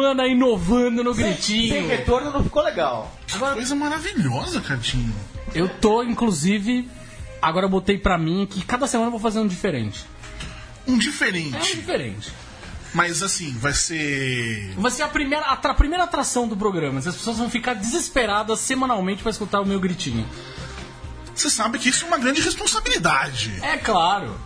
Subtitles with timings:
[0.00, 1.88] semana inovando no Sem gritinho.
[1.88, 3.14] retorno não ficou legal.
[3.54, 5.14] Coisa maravilhosa, Cadinho.
[5.54, 6.88] Eu tô, inclusive,
[7.42, 10.04] agora eu botei pra mim que cada semana eu vou fazer um diferente.
[10.86, 11.76] Um É um diferente.
[11.76, 12.32] diferente.
[12.94, 14.72] Mas assim, vai ser.
[14.76, 16.98] Vai ser a primeira, a, tra- primeira atração do programa.
[17.00, 20.26] As pessoas vão ficar desesperadas semanalmente pra escutar o meu gritinho.
[21.34, 23.52] Você sabe que isso é uma grande responsabilidade.
[23.62, 24.40] É claro.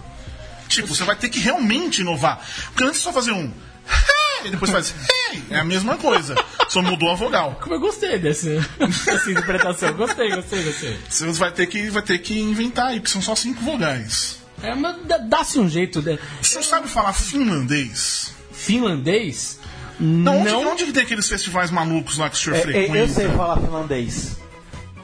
[0.69, 2.41] Tipo, você vai ter que realmente inovar.
[2.66, 3.52] Porque antes é só fazer um.
[4.45, 4.95] E depois faz.
[5.30, 5.42] Hey!
[5.51, 6.34] É a mesma coisa.
[6.69, 7.59] Só mudou a vogal.
[7.62, 8.59] Como eu gostei desse,
[9.05, 9.92] dessa interpretação.
[9.95, 10.98] Gostei, gostei, gostei.
[11.09, 14.38] Você vai ter que, vai ter que inventar aí, porque são só cinco vogais.
[14.62, 16.01] É, mas dá- dá-se um jeito.
[16.02, 16.18] De...
[16.40, 18.32] Você sabe falar finlandês?
[18.52, 19.59] Finlandês?
[20.01, 20.73] Não, onde, Não.
[20.73, 22.96] onde que tem aqueles festivais malucos lá que o senhor É, é, frequenta?
[22.99, 24.37] eu sei falar finlandês.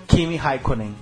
[0.08, 0.94] Kimi Raikkonen.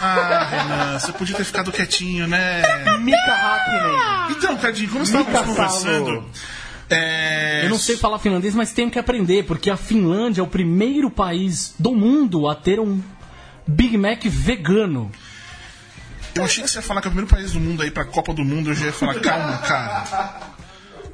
[0.00, 2.62] Ah, Renan, você podia ter ficado quietinho, né?
[3.00, 4.36] Mika Hakkinen.
[4.36, 6.24] Então, Cadinho, como estávamos conversando.
[6.90, 7.64] É...
[7.64, 11.10] Eu não sei falar finlandês, mas tenho que aprender, porque a Finlândia é o primeiro
[11.10, 13.00] país do mundo a ter um
[13.66, 15.10] Big Mac vegano.
[16.34, 18.04] Eu achei que você ia falar que é o primeiro país do mundo aí pra
[18.04, 18.70] Copa do Mundo.
[18.70, 20.50] Eu já ia falar, calma, cara.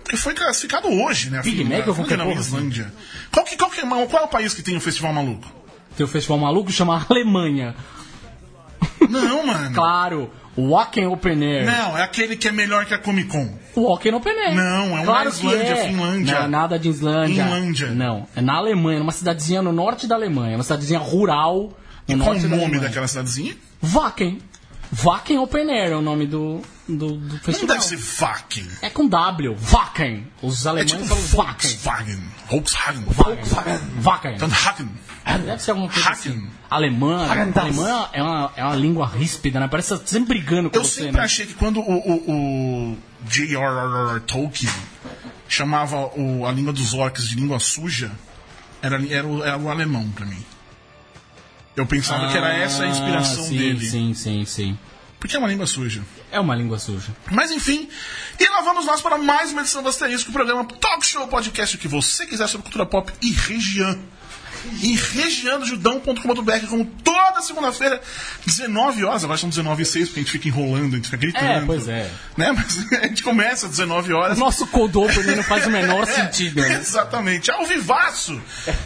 [0.03, 1.43] Porque foi classificado hoje, né?
[1.43, 2.85] Big Mac ou qualquer não, porra, assim.
[3.33, 5.51] Qual, que, qual, que, é- qual é o país que tem o festival maluco?
[5.97, 7.75] Tem o festival maluco chama Alemanha.
[9.09, 9.75] Não, mano.
[9.75, 11.67] Claro, Wacken Open Air.
[11.67, 13.49] Não, é aquele que é melhor que a Comic Con.
[13.77, 14.55] Wacken Open Air.
[14.55, 15.89] Não, é claro que Islândia, é.
[15.89, 16.41] Finlândia.
[16.41, 17.45] Não, nada de Islândia.
[17.45, 17.87] Finlândia.
[17.91, 20.57] Não, é na Alemanha, numa cidadezinha no norte da Alemanha.
[20.57, 21.73] Uma cidadezinha rural
[22.09, 22.83] no Qual norte o da nome Alemanha.
[22.89, 23.55] daquela cidadezinha?
[23.83, 24.39] Wacken.
[25.05, 27.77] Wacken Open Air é o nome do, do, do Não festival.
[27.77, 28.69] deve ser Wacken.
[28.83, 30.27] É com W, Wacken.
[30.43, 31.71] Os É alemães tipo falam Wacken.
[31.71, 33.05] Volkswagen.
[33.07, 33.81] Volkswagen.
[34.01, 34.35] Wacken.
[34.37, 34.91] Então, Hacken.
[35.45, 36.33] Deve ser alguma coisa Hacken.
[36.33, 36.51] assim.
[36.71, 37.57] Alemã, Hagendas.
[37.63, 39.69] alemã é uma, é uma língua ríspida, né?
[39.69, 41.25] Parece tá sempre brigando com Eu você, sempre né?
[41.25, 42.31] achei que quando o, o,
[42.93, 42.99] o
[43.29, 44.21] J.R.R.
[44.27, 44.73] Tolkien
[45.49, 48.11] chamava o- a língua dos orcs de língua suja,
[48.83, 50.45] era, era, o, era o alemão pra mim.
[51.77, 53.87] Eu pensava que era essa a inspiração Ah, sim, dele.
[53.87, 54.79] Sim, sim, sim.
[55.27, 56.05] Porque é uma língua suja.
[56.31, 57.09] É uma língua suja.
[57.33, 57.89] Mas enfim,
[58.39, 61.75] e lá vamos nós para mais uma edição do Asterisco, o programa Talk Show Podcast,
[61.75, 63.99] o que você quiser sobre cultura pop e região.
[64.83, 68.01] E regiandojudão.com.br, como toda segunda-feira,
[68.45, 71.17] 19 horas, agora são 19 e 6, porque a gente fica enrolando, a gente fica
[71.17, 71.45] gritando.
[71.45, 72.11] É, pois é.
[72.37, 72.53] Né?
[72.53, 74.37] Mas a gente começa às 19 horas.
[74.37, 76.75] O nosso cold opening não faz o menor sentido, né?
[76.81, 78.41] Exatamente, ao vivaço,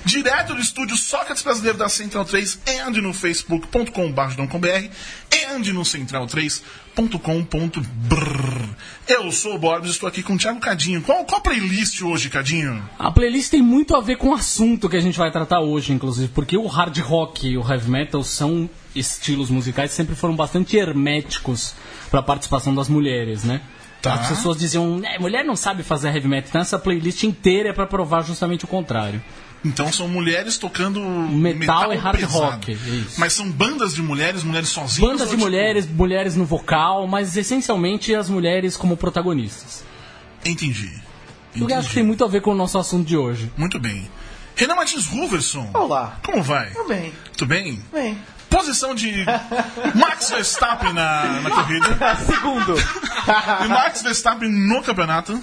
[0.05, 4.91] direto do estúdio Sócrates Brasileiro da Central 3 and no facebook.com.br
[5.51, 5.85] and no
[7.09, 8.71] central3.com.br.
[9.09, 11.03] Eu sou o Borbs, estou aqui com o Thiago Cadinho.
[11.03, 12.83] Qual, qual a playlist hoje, Cadinho?
[12.99, 15.93] A playlist tem muito a ver com o assunto que a gente vai tratar hoje,
[15.93, 20.37] inclusive, porque o hard rock e o heavy metal são estilos musicais que sempre foram
[20.37, 21.75] bastante herméticos
[22.11, 23.63] para a participação das mulheres, né?
[24.03, 24.15] Tá.
[24.15, 27.73] As pessoas diziam, é, mulher não sabe fazer heavy metal, então essa playlist inteira é
[27.73, 29.23] para provar justamente o contrário.
[29.65, 32.39] Então são mulheres tocando Metal e hard pesado.
[32.39, 33.21] rock, isso.
[33.21, 35.11] Mas são bandas de mulheres, mulheres sozinhas?
[35.11, 39.85] Bandas de tipo- mulheres, mulheres no vocal, mas essencialmente as mulheres como protagonistas.
[40.45, 40.91] Entendi.
[41.55, 41.95] Eu acho que Entendi.
[41.95, 43.53] tem muito a ver com o nosso assunto de hoje.
[43.57, 44.09] Muito bem.
[44.57, 45.69] Renan Martins Ruverson.
[45.75, 46.19] Olá.
[46.25, 46.71] Como vai?
[46.71, 47.13] Tudo bem.
[47.37, 47.83] Tudo bem?
[47.93, 48.19] Bem.
[48.49, 49.25] Posição de
[49.95, 51.87] Max Verstappen na, na corrida.
[52.27, 52.75] Segundo.
[53.65, 55.41] E Max Verstappen no campeonato.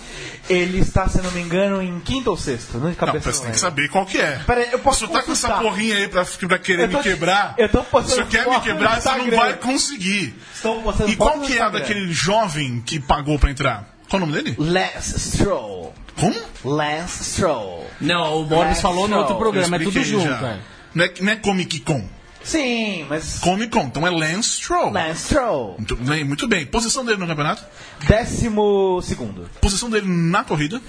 [0.49, 2.77] Ele está, se não me engano, em quinto ou sexto.
[2.77, 3.25] Não de Não, cabeça.
[3.31, 3.59] você tem que lembro.
[3.59, 4.39] saber qual que é.
[4.47, 6.89] Pera aí, eu posso Se você tá com essa porrinha aí pra, pra querer Eu
[6.91, 10.35] tô- me quebrar, eu tô se postando você quer me quebrar, você não vai conseguir.
[10.53, 13.93] Estou postando E qual que é daquele jovem que pagou pra entrar?
[14.09, 14.55] Qual o nome dele?
[14.57, 15.93] Lance Stroll.
[16.17, 16.35] Como?
[16.63, 17.85] Lance Stroll.
[17.99, 20.31] Não, o Borbs É, falou no outro programa, é tudo junto.
[20.31, 20.59] é.
[20.95, 22.07] Não é, não é Comic Con.
[22.47, 23.39] Sim, mas.
[23.39, 23.83] Comic Con.
[23.87, 24.91] Então é Lance Stroll.
[24.91, 25.75] Lance Stroll.
[25.77, 26.65] Muito bem, muito bem.
[26.65, 27.63] Posição dele no campeonato?
[28.07, 29.49] Décimo segundo.
[29.59, 30.81] Posição dele na corrida?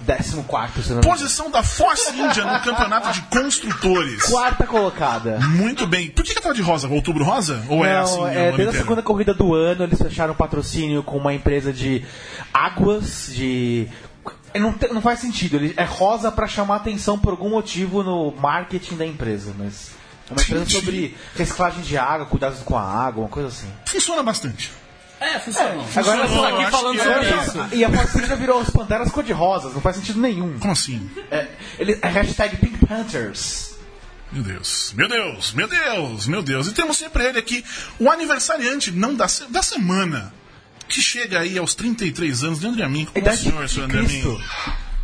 [0.00, 1.00] Décimo quarto, se não.
[1.00, 4.22] Posição da Force India no campeonato de construtores.
[4.24, 5.40] Quarta colocada.
[5.40, 6.08] Muito bem.
[6.10, 6.86] Por que, que tava de rosa?
[6.88, 7.64] Outubro rosa?
[7.68, 8.20] Ou é Não, assim?
[8.22, 8.72] é, ano desde a inteiro?
[8.78, 12.04] segunda corrida do ano eles fecharam um patrocínio com uma empresa de
[12.54, 13.88] águas, de.
[14.54, 18.32] Não, te- não faz sentido, ele é rosa pra chamar atenção por algum motivo no
[18.40, 19.97] marketing da empresa, mas.
[20.28, 23.70] É uma empresa sobre reciclagem de água, cuidados com a água, uma coisa assim.
[23.86, 24.70] Funciona bastante.
[25.20, 25.70] É, funciona.
[25.70, 27.42] Agora Funcionou, só eu aqui falando sobre é.
[27.42, 27.74] isso.
[27.74, 30.58] E a Forcinha virou as panteras cor-de-rosas, não faz sentido nenhum.
[30.58, 31.10] Como assim?
[31.30, 31.48] É,
[31.78, 33.74] ele, é hashtag Pink Panthers.
[34.30, 36.68] Meu Deus, meu Deus, meu Deus, meu Deus.
[36.68, 37.64] E temos sempre ele aqui,
[37.98, 40.32] o aniversariante, não da, se- da semana,
[40.86, 43.06] que chega aí aos 33 anos, Leandro Amin.
[43.06, 44.42] Como é o senhor, de senhor Leandro Amin?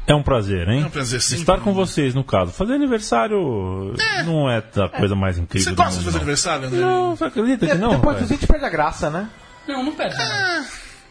[0.06, 0.82] É um prazer, hein?
[0.82, 1.36] É um prazer, sim.
[1.36, 2.52] Estar com vocês, no caso.
[2.52, 3.94] Fazer aniversário
[4.26, 6.16] não é a coisa mais incrível Você gosta de fazer não.
[6.22, 6.80] aniversário, André?
[6.80, 7.90] Não, você acredita que não?
[7.92, 8.30] Depois rapaz?
[8.30, 9.28] a gente perde a graça, né?
[9.66, 10.16] Não, não perde.
[10.16, 10.66] né?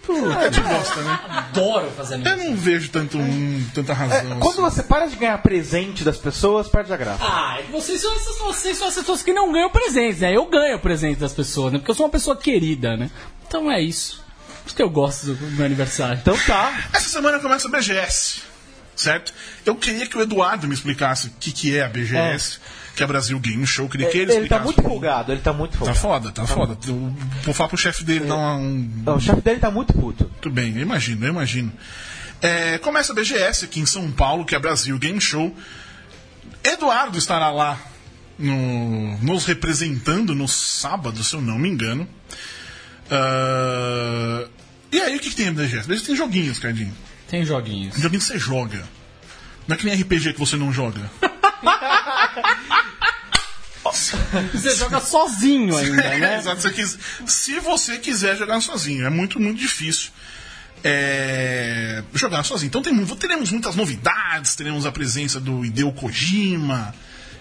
[0.06, 1.20] A gente gosta, né?
[1.30, 2.50] Adoro fazer Eu aniversário.
[2.52, 4.38] não vejo tanto, um, tanta razão.
[4.40, 4.76] Quando assim.
[4.76, 7.24] você para de ganhar presente das pessoas, perde a graça.
[7.24, 10.36] Ah, é vocês são, essas, vocês são as pessoas que não ganham presentes, né?
[10.36, 11.80] Eu ganho presente das pessoas, né?
[11.80, 13.10] Porque eu sou uma pessoa querida, né?
[13.48, 14.22] Então é isso.
[14.62, 16.20] Por isso que eu gosto do meu aniversário.
[16.22, 16.72] Então tá.
[16.94, 18.42] Essa semana começa a BGS,
[18.96, 19.34] certo?
[19.66, 22.60] Eu queria que o Eduardo me explicasse o que, que é a BGS,
[22.96, 23.90] que é Brasil Game Show.
[23.90, 24.64] Queria que ele, Ele tá explicasse.
[24.66, 26.00] muito folgado, ele tá muito Tá folgado.
[26.00, 26.78] foda, tá foda.
[26.88, 27.14] Eu
[27.44, 28.90] vou falar pro chefe dele dar um.
[29.06, 30.26] Não, o chefe dele tá muito puto.
[30.42, 31.72] Tudo bem, eu imagino, eu imagino.
[32.42, 35.56] É, começa a BGS aqui em São Paulo, que é Brasil Game Show.
[36.64, 37.80] Eduardo estará lá
[38.38, 42.08] no- nos representando no sábado, se eu não me engano.
[43.10, 44.46] Ah,
[44.92, 45.88] e aí, o que, que tem a BGS?
[45.88, 46.94] BGS tem joguinhos, Cardinho.
[47.34, 47.96] Tem joguinhos.
[47.96, 48.84] Joguinho que você joga.
[49.68, 51.02] Não é que nem RPG que você não joga.
[54.54, 56.38] Você joga sozinho ainda, né?
[56.38, 56.98] Exato, você quis-
[57.28, 60.10] se você quiser jogar sozinho, é muito, muito difícil
[60.84, 62.68] é, jogar sozinho.
[62.70, 66.94] Então tem, teremos muitas novidades, teremos a presença do Hideo Kojima,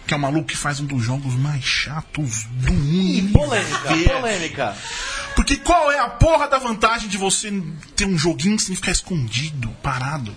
[0.06, 3.32] que é o maluco que faz um dos jogos mais chatos do mundo.
[3.32, 4.10] Polêmica, inteiro.
[4.20, 4.76] polêmica.
[5.42, 7.52] Porque qual é a porra da vantagem de você
[7.96, 10.36] ter um joguinho sem ficar escondido, parado?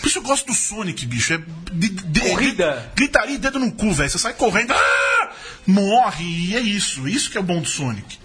[0.00, 1.34] Por isso eu gosto do Sonic, bicho.
[1.34, 1.38] É
[1.72, 2.92] de, de- Corrida.
[2.94, 4.08] gritaria e dedo no cu, velho.
[4.08, 5.32] Você sai correndo, ah!
[5.66, 7.08] morre, e é isso.
[7.08, 8.18] Isso que é o bom do Sonic.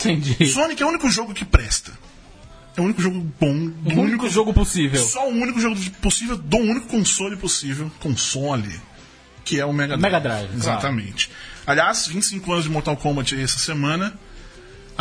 [0.00, 0.46] Entendi.
[0.46, 1.92] Sonic é o único jogo que presta.
[2.76, 3.68] É o único jogo bom.
[3.68, 5.00] Do O único jogo possível.
[5.06, 7.88] Só o único jogo possível do único console possível.
[8.00, 8.80] Console.
[9.44, 10.02] Que é o Mega Drive.
[10.02, 11.30] Mega Drive, Exatamente.
[11.64, 14.18] Aliás, 25 anos de Mortal Kombat aí essa semana.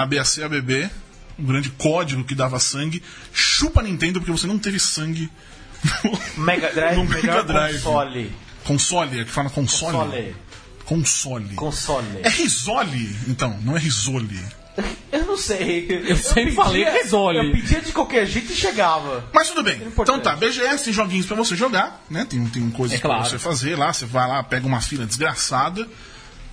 [0.03, 0.89] ABAC ABB.
[1.39, 3.01] Um grande código que dava sangue.
[3.33, 5.30] Chupa Nintendo porque você não teve sangue
[6.03, 7.81] no Mega Drive, No Mega melhor Drive.
[7.81, 8.31] console.
[8.63, 9.19] console.
[9.21, 9.94] É que fala console?
[9.98, 10.36] Console.
[10.86, 11.56] Console.
[11.56, 12.07] Console.
[12.24, 14.39] É risole, então, não é risole.
[15.12, 15.88] Eu não sei.
[16.07, 17.38] Eu sempre falei risole.
[17.39, 19.25] Eu pedia de qualquer jeito e chegava.
[19.33, 19.75] Mas tudo bem.
[19.75, 20.19] importante.
[20.19, 22.25] Então tá, BGS tem joguinhos pra você jogar, né?
[22.30, 23.21] Tem, tem coisas É claro.
[23.21, 23.92] pra você fazer lá.
[23.92, 25.88] Você vai lá, pega uma fila desgraçada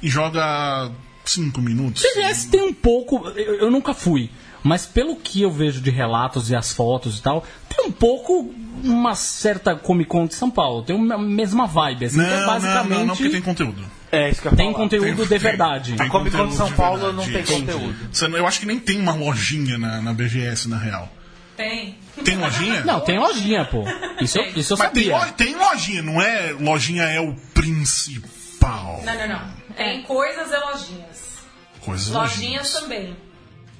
[0.03, 0.91] e joga
[1.31, 2.03] cinco minutos.
[2.03, 3.29] TGS tem um pouco.
[3.37, 4.31] Eu, eu nunca fui.
[4.63, 8.53] Mas pelo que eu vejo de relatos e as fotos e tal, tem um pouco
[8.83, 10.83] uma certa Comic Con de São Paulo.
[10.83, 12.19] Tem uma mesma vibe, assim.
[12.19, 13.85] que é Não, basicamente não, não, não, porque tem conteúdo.
[14.11, 14.79] É isso que eu tem falar.
[14.85, 15.93] conteúdo Tem- de tem- verdade.
[15.95, 17.17] tem A Comic Con de São de Paulo verdade.
[17.17, 17.73] não tem Entendi.
[17.73, 18.11] conteúdo.
[18.31, 21.09] Não- eu acho que nem tem uma lojinha na, na BGS, na real.
[21.57, 21.97] Tem.
[22.25, 22.83] Tem lojinha?
[22.87, 23.85] Não, tem lojinha, pô.
[24.21, 25.33] Isso, eu- isso eu Mas tem, sabia.
[25.33, 29.03] tem lojinha, não é lojinha é o principal.
[29.05, 29.41] Não, não, não.
[29.77, 31.18] Tem coisas e lojinhas.
[31.89, 33.17] Coisas Lojinhas também.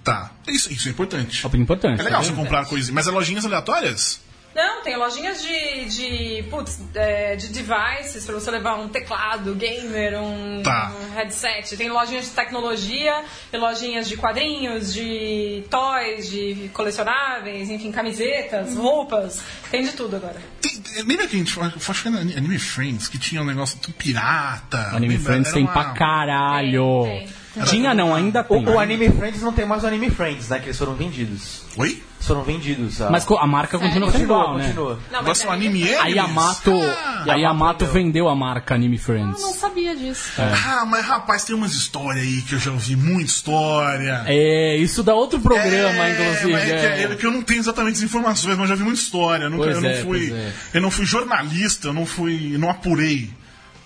[0.05, 0.33] Tá.
[0.47, 1.47] Isso, isso é importante.
[1.53, 2.01] É importante.
[2.01, 2.95] É legal tá você comprar coisinhas.
[2.95, 4.21] Mas é lojinhas aleatórias?
[4.55, 10.19] Não, tem lojinhas de, de, putz, é, de devices pra você levar um teclado gamer,
[10.21, 10.91] um, Tá.
[10.99, 11.77] um headset.
[11.77, 13.23] Tem lojinhas de tecnologia,
[13.53, 19.43] tem lojinhas de quadrinhos, de toys, de colecionáveis, enfim, camisetas, roupas.
[19.71, 20.41] Tem de tudo agora.
[20.63, 21.61] Tem- lembra que a gente que
[22.09, 24.89] era Anime Friends, que tinha um negócio tudo pirata.
[24.97, 25.25] Anime Lembra?
[25.33, 27.05] Friends Era tem uma- pra caralho.
[27.05, 27.29] Tem, tem.
[27.67, 28.67] Tinha não, ainda tem.
[28.67, 30.59] O, o Anime Friends não tem mais o Anime Friends, né?
[30.59, 31.63] Que eles foram vendidos.
[31.77, 32.03] Oi?
[32.21, 33.01] Foram vendidos.
[33.01, 33.11] A...
[33.11, 34.65] Mas a marca continua sendo continua, igual, né?
[34.65, 34.99] continua.
[35.13, 36.17] Não, Nossa, o é- anime A Animes?
[36.17, 38.03] Yamato, Ah, a Yamato vendeu.
[38.05, 39.41] vendeu a marca Anime Friends.
[39.41, 40.33] Eu não sabia disso.
[40.39, 44.25] ah, mas rapaz, tem umas histórias aí que eu já ouvi, muita história.
[44.27, 46.53] É, isso dá outro programa, É, inclusive.
[46.53, 46.73] mas é que,
[47.03, 47.13] é.
[47.13, 49.45] é que eu não tenho exatamente as informações, mas eu já vi muita história.
[49.45, 50.29] Eu, nunca, Pois eu não é, fui.
[50.29, 50.53] pois é.
[50.75, 52.57] Eu não fui jornalista, eu não fui.
[52.59, 53.31] não apurei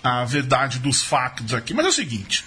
[0.03, 1.75] a verdade dos factos aqui.
[1.75, 2.45] Mas é o seguinte.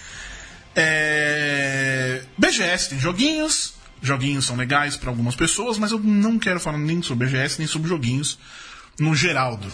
[0.76, 3.74] É, BGS tem joguinhos.
[4.02, 7.66] Joguinhos são legais para algumas pessoas, mas eu não quero falar nem sobre BGS, nem
[7.66, 8.38] sobre joguinhos
[9.00, 9.66] no Geraldo.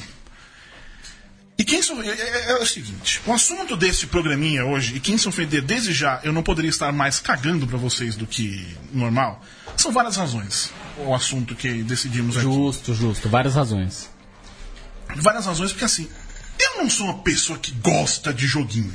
[1.58, 5.18] E quem se, é, é- é o seguinte, o assunto desse programinha hoje, e quem
[5.18, 9.44] se ofender desde já, eu não poderia estar mais cagando pra vocês do que normal,
[9.76, 10.70] são várias razões.
[10.98, 12.44] O assunto que decidimos aqui.
[12.46, 13.28] Justo, justo.
[13.28, 14.08] Várias razões.
[15.16, 16.08] Várias razões, porque assim,
[16.58, 18.94] eu não sou uma pessoa que gosta de joguinho.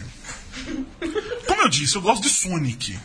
[1.67, 2.97] Eu disse, eu gosto de Sonic.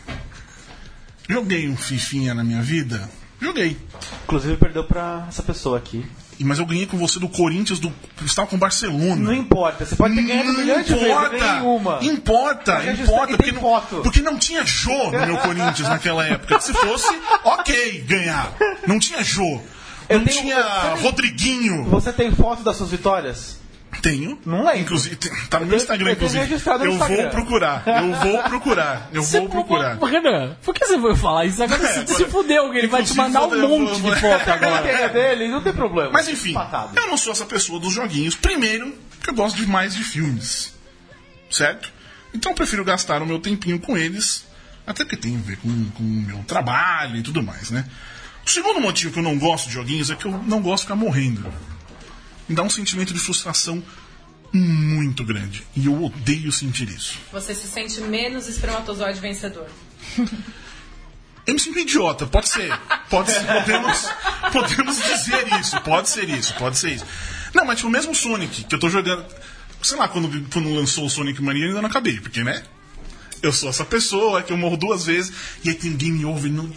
[1.27, 3.09] Joguei um Fifinha na minha vida?
[3.41, 3.77] Joguei.
[4.23, 6.05] Inclusive perdeu pra essa pessoa aqui.
[6.39, 7.93] Mas eu ganhei com você do Corinthians, do
[8.25, 9.17] estava com o Barcelona.
[9.17, 11.99] Não importa, você pode ter ganhado milhões de vezes, eu ganhei uma.
[12.05, 13.37] Importa, Mas importa.
[13.37, 16.57] Porque não, porque não tinha Jô no meu Corinthians naquela época.
[16.61, 18.49] Se fosse, ok, ganhar.
[18.87, 19.59] Não tinha Jô.
[20.07, 21.83] Eu Não tenho- tinha tenho- Rodriguinho.
[21.89, 23.57] Você tem foto das suas vitórias?
[24.01, 24.39] Tenho.
[24.45, 24.79] Não lembro.
[24.81, 25.15] Inclusive,
[25.49, 26.43] tá no Eu meu Instagram, eu inclusive.
[26.45, 27.29] registrado no Eu vou Instagram.
[27.29, 27.83] procurar.
[27.87, 29.09] Eu vou procurar.
[29.13, 29.97] Eu vou procurar.
[30.03, 31.61] Renan, por que você foi falar isso?
[31.63, 34.47] Agora você agora- se fudeu, ele vai te mandar um vou- monte vou- de foto
[34.49, 34.71] A agora.
[34.83, 36.11] carteira dele, não tem problema.
[36.11, 36.97] Mas enfim, Empatado.
[36.97, 38.35] eu não sou essa pessoa dos joguinhos.
[38.35, 40.73] Primeiro, que eu gosto demais de filmes.
[41.49, 41.91] Certo?
[42.33, 44.45] Então eu prefiro gastar o meu tempinho com eles.
[44.85, 47.85] Até porque tem a ver com, com o meu trabalho e tudo mais, né?
[48.45, 50.87] O segundo motivo que eu não gosto de joguinhos é que eu não gosto de
[50.87, 51.45] ficar morrendo.
[52.47, 53.83] Me dá um sentimento de frustração
[54.51, 55.63] muito grande.
[55.75, 57.17] E eu odeio sentir isso.
[57.31, 59.67] Você se sente menos espermatozoide vencedor.
[61.45, 62.71] Eu me sinto idiota, pode ser.
[63.09, 64.07] Pode ser, podemos,
[64.51, 67.05] podemos dizer isso, pode ser isso, pode ser isso.
[67.53, 69.25] Não, mas tipo, mesmo o Sonic, que eu tô jogando.
[69.81, 72.63] Sei lá, quando, quando lançou o Sonic Mania, eu ainda não acabei, porque, né?
[73.43, 75.33] Eu sou essa pessoa que eu morro duas vezes
[75.65, 76.49] e aí tem game over.
[76.49, 76.71] Não...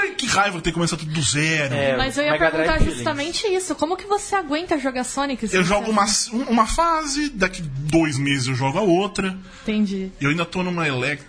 [0.00, 1.74] Ai, que raiva ter que começar tudo do zero.
[1.74, 3.74] É, Mas eu ia Mega perguntar Drive justamente isso.
[3.74, 5.52] Como que você aguenta jogar Sonic?
[5.52, 6.06] Eu jogo uma,
[6.48, 9.38] uma fase, daqui dois meses eu jogo a outra.
[9.62, 10.10] Entendi.
[10.18, 11.22] Eu ainda tô numa elec.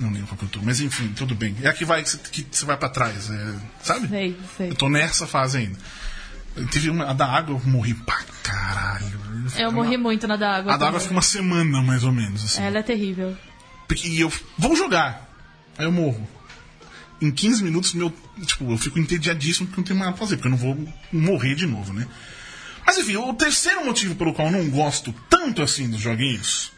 [0.00, 1.56] Não lembro qual que eu tô, mas enfim, tudo bem.
[1.62, 4.08] É a que vai que você, vai pra trás, é, sabe?
[4.08, 4.70] Sei, sei.
[4.70, 5.78] Eu tô nessa fase ainda.
[6.56, 9.20] Eu tive uma, a da água, eu morri pra caralho.
[9.56, 10.74] Eu morri muito na da água.
[10.74, 11.00] A da água também.
[11.00, 12.44] fica uma semana, mais ou menos.
[12.44, 12.62] Assim.
[12.62, 13.36] Ela é terrível.
[14.04, 15.28] E eu vou jogar.
[15.78, 16.26] Aí eu morro.
[17.20, 18.12] Em 15 minutos, meu.
[18.44, 20.94] Tipo, eu fico entediadíssimo porque não tem mais nada pra fazer, porque eu não vou
[21.12, 22.06] morrer de novo, né?
[22.86, 26.70] Mas enfim, o terceiro motivo pelo qual eu não gosto tanto assim dos joguinhos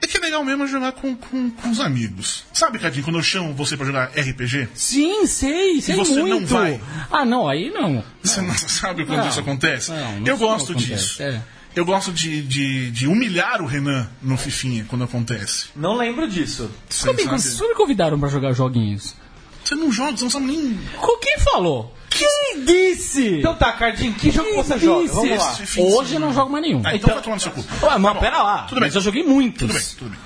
[0.00, 2.44] é que é legal mesmo jogar com, com, com os amigos.
[2.52, 4.68] Sabe, Cadinho, quando eu chamo você pra jogar RPG?
[4.74, 6.46] Sim, sei, sei você não muito.
[6.46, 6.80] vai?
[7.10, 8.02] Ah, não, aí não.
[8.22, 9.28] Você não sabe quando Não.
[9.28, 9.90] isso acontece?
[9.90, 11.22] Não, não eu gosto acontece, disso.
[11.22, 11.42] é.
[11.78, 15.68] Eu gosto de, de, de humilhar o Renan no Fifinha quando acontece.
[15.76, 16.68] Não lembro disso.
[16.88, 17.56] Você Como me, sabe?
[17.56, 19.14] como me convidaram pra jogar joguinhos?
[19.62, 20.76] Você não joga, você não sabe nem.
[20.96, 21.94] Com quem falou?
[22.10, 23.38] Quem disse?
[23.38, 25.02] Então tá, Cardinho, que jogo Quem você joga?
[25.04, 25.14] disse?
[25.14, 25.58] Vamos lá.
[25.62, 26.82] Esse Hoje eu não jogo mais nenhum.
[26.84, 27.64] Ah, então, vai tomar no seu cu.
[27.86, 28.62] Ué, mas pera lá.
[28.64, 28.88] Tudo bem.
[28.88, 29.60] Mas eu joguei muitos.
[29.60, 30.18] Tudo bem, tudo bem.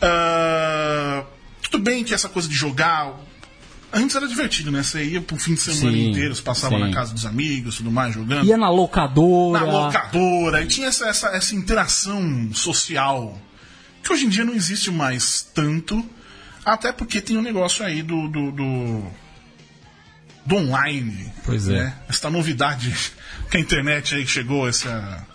[0.00, 1.24] Ah,
[1.70, 3.12] tudo bem que essa coisa de jogar.
[3.92, 4.82] Antes era divertido, né?
[4.82, 6.80] Você ia pro fim de semana Sim, inteiro, você passava sim.
[6.80, 8.46] na casa dos amigos, tudo mais, jogando.
[8.46, 9.66] Ia na locadora.
[9.66, 13.38] na locadora, e tinha essa, essa, essa interação social
[14.02, 16.04] que hoje em dia não existe mais tanto,
[16.64, 18.28] até porque tem um negócio aí do.
[18.28, 19.02] do, do,
[20.46, 21.30] do online.
[21.44, 21.84] Pois é.
[21.84, 21.94] né?
[22.08, 22.92] Essa novidade
[23.50, 25.26] que a internet aí chegou, essa.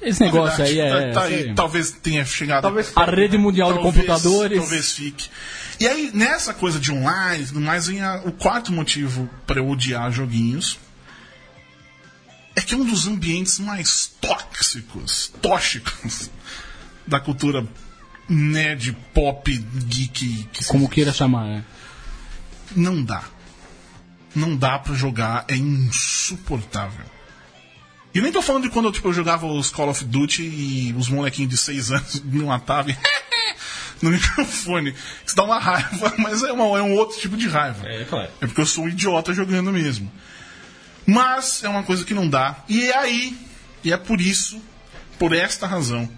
[0.00, 1.12] Esse negócio aí novidade, é.
[1.12, 2.62] tá- tá aí, talvez tenha chegado.
[2.62, 4.58] Talvez A rede mundial de Talvez- computadores.
[4.58, 5.28] Talvez fique.
[5.82, 9.58] E aí, nessa coisa de online e tudo mais, vem a- o quarto motivo para
[9.58, 10.78] eu odiar joguinhos.
[12.54, 16.30] É que é um dos ambientes mais tóxicos, tóxicos
[17.04, 17.66] da cultura
[18.28, 19.50] nerd, pop,
[19.88, 20.48] geek.
[20.52, 21.64] Que Como queira chamar, né?
[22.76, 23.24] Não dá.
[24.36, 27.04] Não dá pra jogar, é insuportável.
[28.14, 30.94] E eu nem tô falando de quando tipo, eu jogava os Call of Duty e
[30.96, 32.96] os molequinhos de 6 anos me matavam e
[34.02, 34.94] no microfone.
[35.24, 37.86] Isso dá uma raiva, mas é, uma- é um outro tipo de raiva.
[37.88, 38.28] É, claro.
[38.40, 40.10] É porque eu sou um idiota jogando mesmo.
[41.06, 42.56] Mas é uma coisa que não dá.
[42.68, 43.36] E é aí,
[43.82, 44.60] e é por isso,
[45.18, 46.08] por esta razão,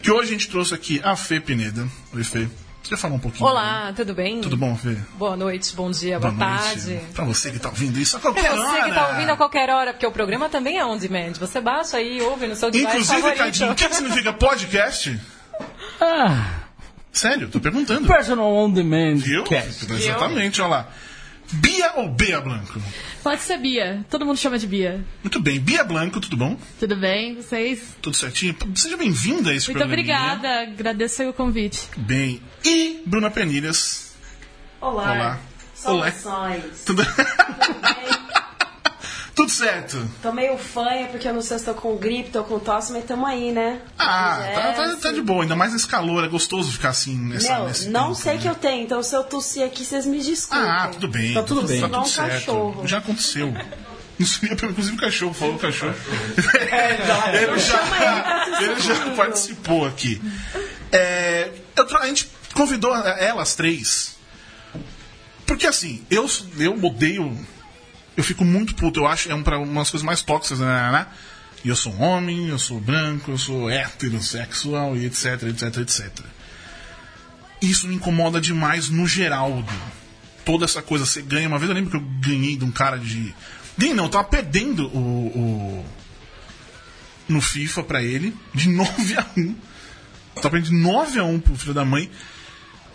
[0.00, 1.88] que hoje a gente trouxe aqui a Fê Pineda.
[2.14, 2.48] Oi, Fê.
[2.82, 3.48] Você quer falar um pouquinho?
[3.48, 4.40] Olá, tudo bem?
[4.40, 4.96] Tudo bom, Fê?
[5.14, 7.00] Boa noite, bom dia, boa, Boa tarde.
[7.14, 8.60] Pra você que tá ouvindo isso a qualquer hora.
[8.60, 11.34] você que tá ouvindo a qualquer hora, porque o programa também é on demand.
[11.38, 13.32] Você baixa aí, ouve no seu device Inclusive.
[13.34, 15.16] Cadinho, o que, que significa podcast?
[16.00, 16.44] Ah,
[17.12, 18.06] Sério, tô perguntando.
[18.08, 19.44] personal on demand Viu?
[19.44, 19.90] cast.
[19.92, 20.88] Exatamente, olha lá.
[21.52, 22.80] Bia ou Bia Blanco?
[23.22, 24.04] Pode ser Bia.
[24.08, 25.04] Todo mundo chama de Bia.
[25.22, 25.60] Muito bem.
[25.60, 26.56] Bia Blanco, tudo bom?
[26.80, 27.94] Tudo bem, vocês?
[28.00, 28.56] Tudo certinho?
[28.74, 30.62] Seja bem-vinda a esse Muito obrigada.
[30.62, 31.88] Agradeço aí o convite.
[31.98, 32.40] Bem.
[32.64, 34.14] E Bruna Penilhas.
[34.80, 35.12] Olá.
[35.12, 35.40] Olá.
[35.74, 36.84] Saudações.
[36.86, 37.02] Tudo...
[39.42, 40.08] Tudo certo.
[40.22, 43.04] Tô meio fanha porque eu não sei se tô com gripe, tô com tosse, mas
[43.04, 43.80] tamo aí, né?
[43.98, 45.42] Ah, Mas é, tá, tá- tá de boa.
[45.42, 46.22] Ainda mais nesse calor.
[46.22, 48.40] É gostoso ficar assim nessa, Meu, nesse não tempo, sei né?
[48.40, 50.64] que eu tenho, então se eu tossir aqui, vocês me desculpem.
[50.68, 51.34] Ah, tudo bem.
[51.34, 51.80] Tá tudo bem.
[51.80, 52.30] Tá tudo um certo.
[52.30, 52.86] cachorro.
[52.86, 53.52] Já aconteceu.
[54.16, 55.94] Isso, Inclusive o cachorro, falou o cachorro.
[56.36, 60.22] ele, Chama ele já, ele já participou aqui.
[60.92, 61.50] É,
[62.00, 64.14] a gente convidou elas três.
[65.44, 67.36] Porque assim, eu, eu odeio.
[68.16, 70.90] Eu fico muito puto, eu acho, é um, pra umas coisas mais tóxicas, né?
[70.92, 71.06] né?
[71.64, 76.10] E eu sou homem, eu sou branco, eu sou heterossexual e etc, etc, etc.
[77.60, 79.64] Isso me incomoda demais no geral.
[80.44, 81.46] Toda essa coisa, você ganha.
[81.48, 83.32] Uma vez eu lembro que eu ganhei de um cara de.
[83.78, 84.98] Ganhei não, eu tava perdendo o.
[85.78, 85.86] o-
[87.28, 89.54] no FIFA pra ele, de 9 a 1.
[90.34, 92.10] Tava perdendo de 9 a 1 pro filho da mãe.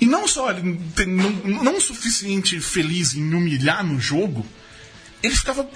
[0.01, 1.29] E não só ele não,
[1.63, 4.45] não o suficiente feliz em humilhar no jogo,
[5.21, 5.67] ele ficava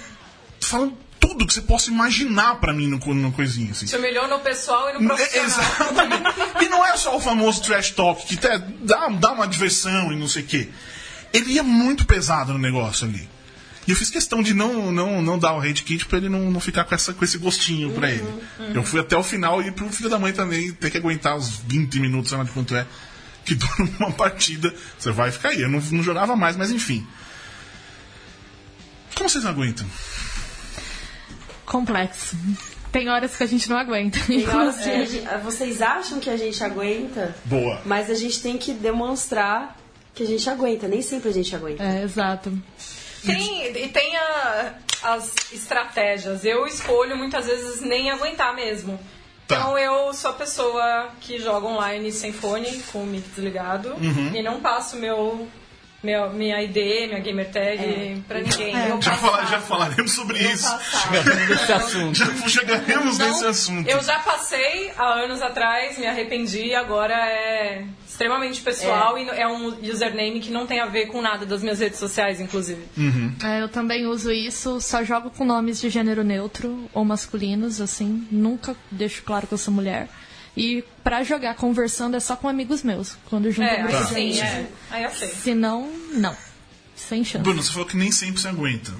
[0.60, 3.86] falando tudo que você possa imaginar pra mim no, no coisinho, assim.
[3.86, 5.46] Te humilhou no pessoal e no É, profissional.
[5.46, 6.24] Exatamente.
[6.64, 10.16] E não é só o famoso trash talk, que até dá, dá uma diversão e
[10.16, 10.68] não sei o quê.
[11.32, 13.28] Ele ia muito pesado no negócio ali.
[13.86, 16.50] E eu fiz questão de não, não, não dar o hate kit pra ele não,
[16.50, 18.26] não ficar com, essa, com esse gostinho pra ele.
[18.74, 21.48] Eu fui até o final e pro filho da mãe também ter que aguentar os
[21.66, 22.86] 20 minutos, sei lá de quanto é,
[23.44, 24.72] que dura uma partida.
[24.98, 25.62] Você vai ficar aí.
[25.62, 27.06] Eu não, não jogava mais, mas enfim.
[29.22, 29.86] Como vocês aguentam?
[31.64, 32.36] Complexo.
[32.90, 34.18] Tem horas que a gente não aguenta.
[34.26, 35.20] Tem horas que a inclusive.
[35.24, 37.80] gente- vocês acham que a gente aguenta, Boa.
[37.86, 39.78] mas a gente tem que demonstrar
[40.12, 40.88] que a gente aguenta.
[40.88, 41.84] Nem sempre a gente aguenta.
[41.84, 42.52] É, exato.
[43.24, 44.74] Tem, e tem a-
[45.04, 46.44] as estratégias.
[46.44, 48.98] Eu escolho muitas vezes nem aguentar mesmo.
[49.46, 49.54] Tá.
[49.56, 54.34] Então eu sou a pessoa que joga online sem fone, com o mic desligado, Uhum.
[54.34, 55.48] e não passo meu,
[56.02, 56.76] meu, minha ID,
[57.08, 58.74] minha gamer tag pra ninguém.
[58.88, 60.68] Eu Já, passo- fala- já falaremos sobre isso.
[61.48, 62.14] Desse assunto.
[62.18, 63.88] Já chegaremos Então, nesse assunto.
[63.88, 69.68] Eu já passei há anos atrás, me arrependi, agora é extremamente pessoal e é um
[69.82, 72.82] username que não tem a ver com nada das minhas redes sociais, inclusive.
[73.44, 78.26] É, eu também uso isso, só jogo com nomes de gênero neutro ou masculinos, assim.
[78.30, 80.08] Nunca deixo claro que eu sou mulher.
[80.56, 84.66] E pra jogar conversando é só com amigos meus, quando junto É, de sim, é.
[84.90, 85.28] Aí eu sei.
[85.28, 86.36] Se não, não.
[86.94, 87.42] Sem chance.
[87.42, 88.92] Bruno, você falou que nem sempre você aguenta.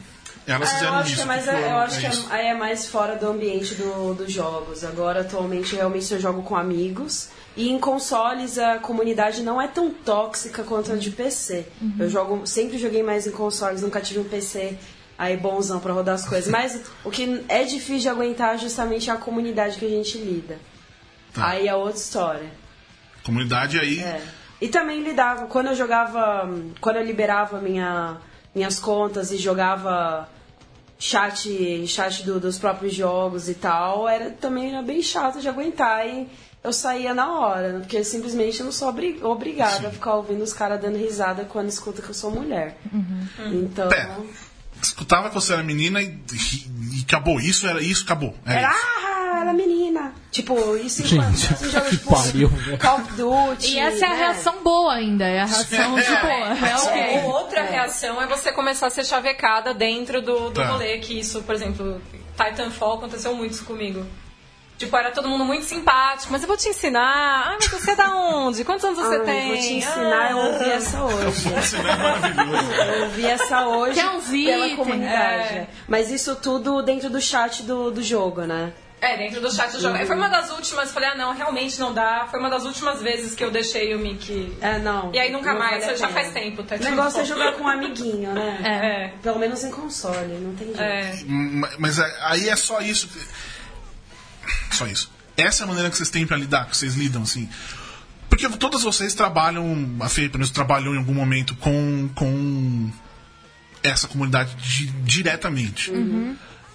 [0.46, 1.16] Elas É, eu acho isso.
[1.16, 2.28] que é mais, que foi- eu acho que isso.
[2.30, 4.82] é, aí é mais fora do ambiente do- dos jogos.
[4.82, 7.28] Agora, atualmente, realmente eu jogo com amigos.
[7.56, 11.66] E em consoles a comunidade não é tão tóxica quanto a de PC.
[11.98, 14.76] Eu jogo, sempre joguei mais em consoles, nunca tive um PC
[15.16, 16.48] aí bonzão pra rodar as coisas.
[16.50, 20.58] Mas o que é difícil de aguentar justamente é a comunidade que a gente lida.
[21.34, 21.46] Tá.
[21.48, 22.50] Aí é outra história.
[23.24, 24.00] Comunidade aí.
[24.00, 24.22] É.
[24.60, 26.48] E também lidava, quando eu jogava,
[26.80, 28.16] quando eu liberava minha,
[28.54, 30.28] minhas contas e jogava
[30.98, 36.06] chat, chat do- dos próprios jogos e tal, era também era bem chato de aguentar
[36.06, 36.28] e
[36.62, 40.52] eu saía na hora, porque simplesmente eu não sou obri- obrigada a ficar ouvindo os
[40.52, 42.78] caras dando risada quando escuta que eu sou mulher.
[43.52, 44.16] Então, Pera.
[44.80, 47.40] Escutava que você era menina e, e- e acabou.
[47.40, 48.34] Isso era isso, acabou.
[48.46, 48.86] É era, isso.
[49.32, 50.14] Ah, ela é menina.
[50.30, 52.78] Tipo, isso em Gente, em jogo, que tipo, pariu, velho.
[52.78, 53.74] Call of Duty.
[53.74, 54.16] E essa é a né?
[54.16, 56.68] reação boa ainda, é a reação de boa.
[56.68, 57.20] É ok.
[57.24, 60.68] Ou outra reação é você começar a ser chavecada dentro do, do Tá.
[60.72, 62.00] rolê, que isso, por exemplo,
[62.36, 64.04] Titanfall aconteceu muito isso comigo.
[64.78, 67.52] Tipo, era todo mundo muito simpático, mas eu vou te ensinar.
[67.52, 68.64] Ah, mas você é da onde?
[68.64, 69.48] Quantos anos você Ai, tem?
[69.48, 70.74] Vou te ensinar, eu ouvi Ah.
[70.74, 71.48] essa hoje.
[71.78, 72.72] É maravilhoso.
[72.72, 75.54] Eu ouvi essa hoje Quer uns pela comunidade.
[75.54, 75.66] é.
[75.86, 78.72] Mas isso tudo dentro do chat do, do jogo, né?
[79.02, 79.98] É, dentro do chat do jogo.
[80.06, 82.28] Foi uma das últimas, falei, ah, não, realmente não dá.
[82.30, 84.56] Foi uma das últimas vezes que eu deixei o Mickey.
[84.60, 85.12] É, não.
[85.12, 86.62] E aí nunca não mais, vale já faz tempo.
[86.62, 88.58] Tá O negócio é jogar com um amiguinho, né?
[88.64, 89.08] É.
[89.20, 90.80] Pelo menos em console, não tem jeito.
[90.80, 91.20] É.
[91.26, 93.08] Ma- Mas é- aí é só isso.
[94.70, 95.10] Só isso.
[95.36, 97.48] Essa é a maneira que vocês têm pra lidar, que vocês lidam, assim.
[98.28, 102.90] Porque todas vocês trabalham, a Fê, pelo menos trabalhou em algum momento com, com
[103.82, 105.92] essa comunidade di- diretamente.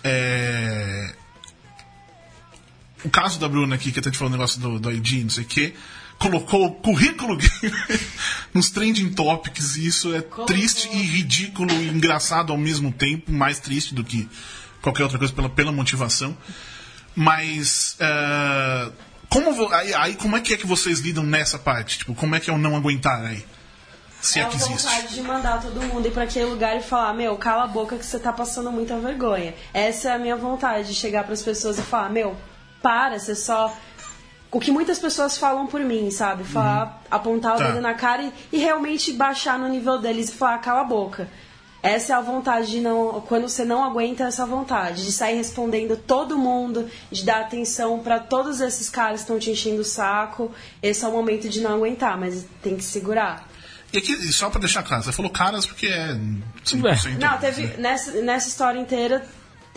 [0.03, 1.13] É,
[3.07, 5.29] O caso da Bruna aqui, que até te falou o negócio do, do ID, não
[5.29, 5.73] sei o quê,
[6.19, 7.37] colocou o currículo
[8.53, 13.59] nos trending topics, e isso é triste e ridículo e engraçado ao mesmo tempo, mais
[13.59, 14.27] triste do que
[14.81, 16.37] qualquer outra coisa pela, pela motivação.
[17.15, 18.91] Mas é,
[19.29, 21.99] como aí, aí como é que é que vocês lidam nessa parte?
[21.99, 23.45] Tipo, como é que é o não aguentar aí?
[24.19, 24.83] Se é, É que existe.
[24.83, 27.97] vontade de mandar todo mundo ir pra aquele lugar e falar, meu, cala a boca
[27.97, 29.53] que você tá passando muita vergonha.
[29.73, 32.35] Essa é a minha vontade, de chegar pras pessoas e falar, meu,
[32.81, 33.75] para, você só.
[34.49, 36.43] O que muitas pessoas falam por mim, sabe?
[36.45, 37.67] Falar, apontar o Tá.
[37.67, 41.27] dedo na cara e, e realmente baixar no nível deles e falar, cala a boca.
[41.83, 43.21] Essa é a vontade de não.
[43.27, 48.19] Quando você não aguenta essa vontade, de sair respondendo todo mundo, de dar atenção pra
[48.19, 50.51] todos esses caras que estão te enchendo o saco.
[50.81, 53.47] Esse é o momento de não aguentar, mas tem que segurar.
[53.93, 56.17] E aqui, e só pra deixar claro, você falou caras porque é
[56.65, 57.19] 100%.
[57.19, 59.25] Não, teve nessa, nessa história inteira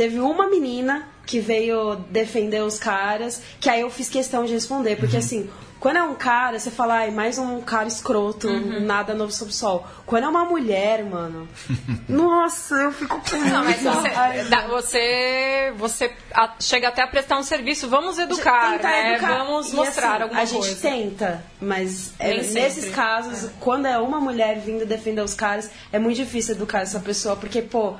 [0.00, 4.96] teve uma menina que veio defender os caras, que aí eu fiz questão de responder,
[4.96, 8.48] porque assim, quando é um cara, você fala, ai, mais um cara escroto,
[8.80, 9.86] nada novo sob o sol.
[10.06, 11.46] Quando é uma mulher, mano,
[12.08, 17.42] nossa, eu fico com Não, mas você, você, você a- chega até a prestar um
[17.42, 17.86] serviço.
[17.88, 19.14] Vamos educar, Tentar né?
[19.16, 19.38] educar.
[19.44, 20.80] Vamos E, mostrar assim, alguma A gente coisa.
[20.80, 26.16] tenta, mas é, nesses casos, quando é uma mulher vindo defender os caras, é muito
[26.16, 27.94] difícil educar essa pessoa, porque, pô,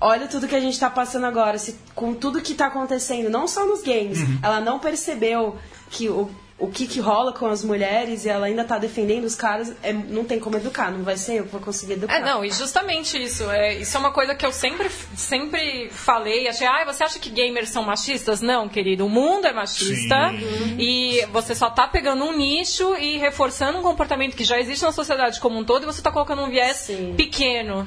[0.00, 3.46] olha tudo que a gente tá passando agora, se, com tudo que tá acontecendo, não
[3.46, 5.56] só nos games, ela não percebeu
[5.90, 9.34] que o, o que, que rola com as mulheres e ela ainda tá defendendo os
[9.34, 12.14] caras, é, não tem como educar, não vai ser eu que vou conseguir educar.
[12.14, 13.50] É, não, e justamente isso.
[13.50, 16.46] É, isso é uma coisa que eu sempre, sempre falei.
[16.46, 18.40] Achei, ah, você acha que gamers são machistas?
[18.40, 19.04] Não, querido.
[19.04, 20.32] O mundo é machista
[20.78, 24.92] e você só tá pegando um nicho e reforçando um comportamento que já existe na
[24.92, 27.14] sociedade como um todo e você tá colocando um viés Sim.
[27.16, 27.86] pequeno.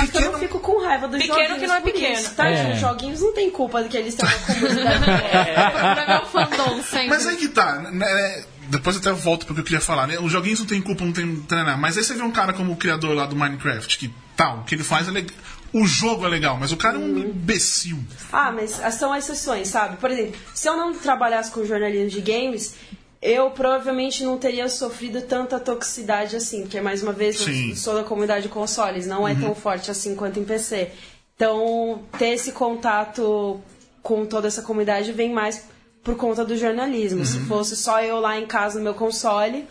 [0.00, 2.14] Tanto que eu Pequeno- não fico com raiva dos Pequeno joguinhos que não é pequeno.
[2.14, 2.48] isso, tá?
[2.48, 2.72] É.
[2.74, 6.82] Os joguinhos não tem culpa de que eles têm uma comunidade problema é o fandom
[6.82, 7.08] sempre.
[7.08, 10.18] Mas aí que tá, né, é, depois eu até volto porque eu queria falar, né?
[10.18, 11.78] Os joguinhos não tem culpa, não tem treinar.
[11.78, 14.64] Mas aí você vê um cara como o criador lá do Minecraft, que tal, o
[14.64, 15.36] que ele faz é legal.
[15.72, 17.98] O jogo é legal, mas o cara é um imbecil.
[18.32, 19.96] Ah, mas são exceções, sabe?
[19.96, 22.74] Por exemplo, se eu não trabalhasse com jornalismo de games,
[23.20, 27.70] eu provavelmente não teria sofrido tanta toxicidade assim, porque mais uma vez Sim.
[27.70, 30.92] eu sou da comunidade de consoles, não é tão forte assim quanto em PC.
[31.34, 33.60] Então, ter esse contato
[34.02, 35.64] com toda essa comunidade vem mais
[36.02, 37.24] por conta do jornalismo.
[37.26, 39.66] Se fosse só eu lá em casa no meu console,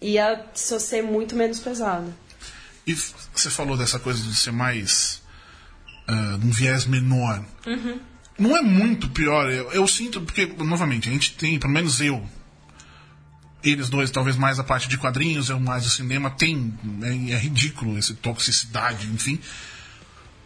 [0.00, 2.14] ia só ser muito menos pesado.
[2.86, 5.20] E você falou dessa coisa de ser mais.
[6.06, 7.44] ah, um viés menor.
[8.38, 9.50] Não é muito pior.
[9.50, 12.22] Eu, eu sinto, porque, novamente, a gente tem, pelo menos eu.
[13.64, 16.72] Eles dois, talvez mais a parte de quadrinhos, eu mais o cinema, tem.
[17.02, 19.40] É, é ridículo essa toxicidade, enfim.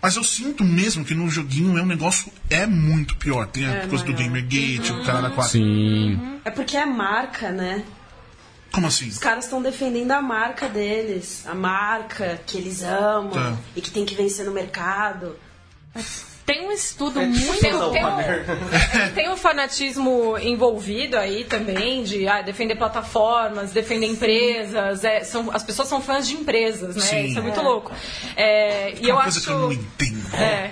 [0.00, 3.46] Mas eu sinto mesmo que no joguinho é um negócio é muito pior.
[3.48, 5.52] Tem a coisa do Gamergate, o cara da quatro.
[5.52, 6.40] Sim.
[6.44, 7.84] É porque é marca, né?
[8.72, 9.08] Como assim?
[9.08, 13.56] Os caras estão defendendo a marca deles, a marca que eles amam Tá.
[13.76, 15.36] e que tem que vencer no mercado.
[16.52, 17.60] Tem um estudo muito.
[17.60, 25.04] Tem, tem um, tem um fanatismo envolvido aí também de ah, defender plataformas, defender empresas.
[25.04, 27.02] é, são, as pessoas são fãs de empresas, né?
[27.02, 27.24] Sim.
[27.26, 27.92] Isso é muito louco.
[28.36, 29.46] É, e É eu uma coisa acho.
[29.46, 30.34] que eu não entendo.
[30.34, 30.70] É.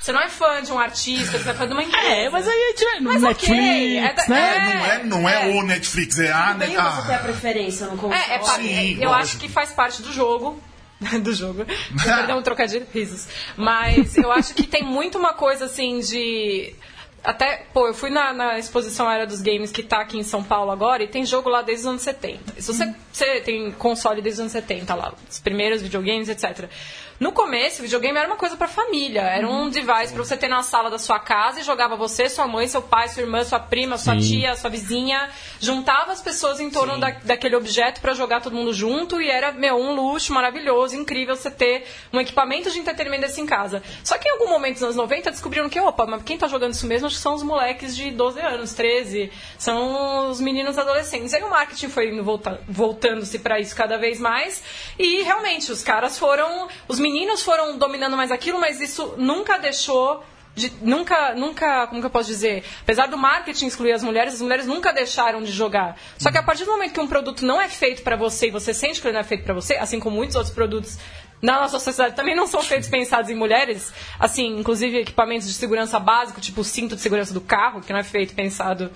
[0.00, 2.06] Você não é fã de um artista, você é fã de uma empresa.
[2.06, 4.74] É, mas aí a gente vai no Mas ok, Netflix, é da- né?
[4.74, 6.54] Não é, não é, o Netflix, é a.
[6.54, 8.22] Bem Net- você ter a ah, preferência no console.
[8.30, 9.14] É, é Sim, é, eu lógico.
[9.14, 10.62] acho que faz parte do jogo.
[11.22, 11.64] do jogo.
[12.02, 13.28] Perdão, um trocadilho, risos.
[13.56, 16.74] Mas eu acho que tem muito uma coisa assim de.
[17.22, 20.44] Até, pô, eu fui na, na exposição Era dos Games que tá aqui em São
[20.44, 22.54] Paulo agora e tem jogo lá desde os anos 70.
[22.56, 26.70] E se você, você tem console desde os anos 70 lá, os primeiros videogames, etc.
[27.18, 29.22] No começo, o videogame era uma coisa pra família.
[29.22, 32.46] Era um device pra você ter na sala da sua casa e jogava você, sua
[32.46, 34.40] mãe, seu pai, sua irmã, sua prima, sua Sim.
[34.40, 35.30] tia, sua vizinha.
[35.58, 39.50] Juntava as pessoas em torno da, daquele objeto pra jogar todo mundo junto e era,
[39.50, 43.82] meu, um luxo maravilhoso, incrível você ter um equipamento de entretenimento desse em casa.
[44.04, 46.74] Só que em algum momento dos anos 90 descobriram que, opa, mas quem tá jogando
[46.74, 49.32] isso mesmo acho que são os moleques de 12 anos, 13.
[49.58, 51.32] São os meninos adolescentes.
[51.32, 54.62] Aí o marketing foi volta- voltando-se pra isso cada vez mais.
[54.98, 56.68] E realmente, os caras foram.
[56.86, 60.24] Os meninos foram dominando mais aquilo, mas isso nunca deixou.
[60.56, 62.64] de- nunca, nunca, como que eu posso dizer?
[62.80, 65.98] Apesar do marketing excluir as mulheres, as mulheres nunca deixaram de jogar.
[66.16, 68.50] Só que a partir do momento que um produto não é feito pra você e
[68.50, 70.98] você sente que ele não é feito pra você, assim como muitos outros produtos
[71.42, 76.00] na nossa sociedade também não são feitos pensados em mulheres, assim, inclusive equipamentos de segurança
[76.00, 78.90] básico, tipo o cinto de segurança do carro, que não é feito pensado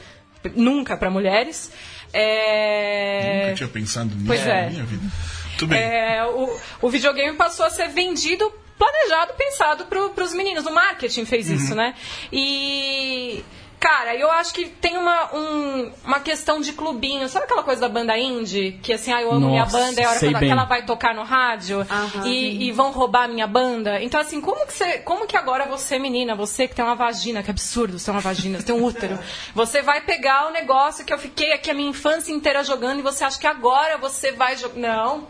[0.56, 1.70] nunca pra mulheres.
[2.14, 3.42] É...
[3.44, 4.70] Nunca tinha pensado nisso Pois na é.
[4.70, 5.02] minha vida.
[5.60, 5.80] Tudo bem.
[5.80, 10.66] É, o, o videogame passou a ser vendido, planejado, pensado para os meninos.
[10.66, 11.54] O marketing fez Uhum.
[11.56, 11.94] isso, né?
[12.32, 13.44] E.
[13.78, 17.26] Cara, eu acho que tem uma, um- uma questão de clubinho.
[17.30, 18.78] Sabe aquela coisa da banda indie?
[18.82, 20.50] Que assim, ah, eu amo minha Nossa, banda, é a hora que ela, que bem.
[20.50, 22.26] ela vai tocar no rádio Aham.
[22.28, 23.98] e, e vão roubar a minha banda.
[24.02, 27.42] Então, assim, como que, você, como que agora você, menina, você que tem uma vagina,
[27.42, 29.18] que absurdo você tem uma vagina, você tem um útero,
[29.54, 33.02] você vai pegar o negócio que eu fiquei aqui a minha infância inteira jogando e
[33.02, 34.76] você acha que agora você vai jogar.
[34.78, 35.26] Não.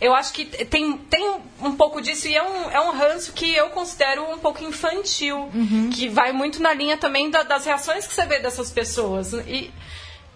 [0.00, 3.52] Eu acho que tem, tem um pouco disso e é um, é um ranço que
[3.54, 5.50] eu considero um pouco infantil,
[5.92, 9.32] que vai muito na linha também da- das reações que você vê dessas pessoas.
[9.32, 9.72] E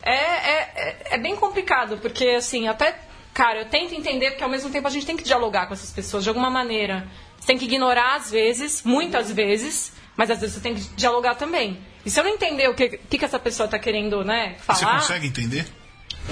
[0.03, 2.99] é, é, é, é bem complicado, porque assim, até,
[3.33, 5.91] cara, eu tento entender que ao mesmo tempo a gente tem que dialogar com essas
[5.91, 7.07] pessoas de alguma maneira.
[7.39, 11.37] Você tem que ignorar às vezes, muitas vezes, mas às vezes você tem que dialogar
[11.37, 11.79] também.
[12.05, 14.79] E se eu não entender o que, que, que essa pessoa está querendo né, falar.
[14.79, 15.67] Você consegue entender?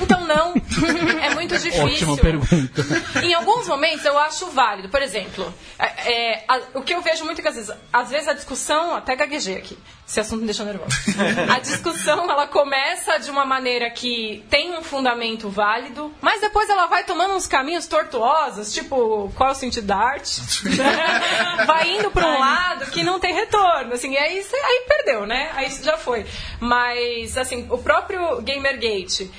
[0.01, 0.55] Então não.
[1.23, 1.85] é muito difícil.
[1.85, 2.57] Ótima pergunta.
[3.23, 4.89] Em alguns momentos eu acho válido.
[4.89, 8.29] Por exemplo, é, é, a- o que eu vejo muito que às vezes, às vezes
[8.29, 10.91] a discussão, até gaguejei aqui, esse assunto me deixou nervosa.
[11.55, 16.87] A discussão ela começa de uma maneira que tem um fundamento válido, mas depois ela
[16.87, 20.41] vai tomando uns caminhos tortuosos, tipo, qual é o sentido da arte?
[21.67, 25.51] vai indo para um lado que não tem retorno, assim, e aí, aí perdeu, né?
[25.55, 26.27] Aí isso já foi.
[26.59, 29.31] Mas, assim, o próprio Gamergate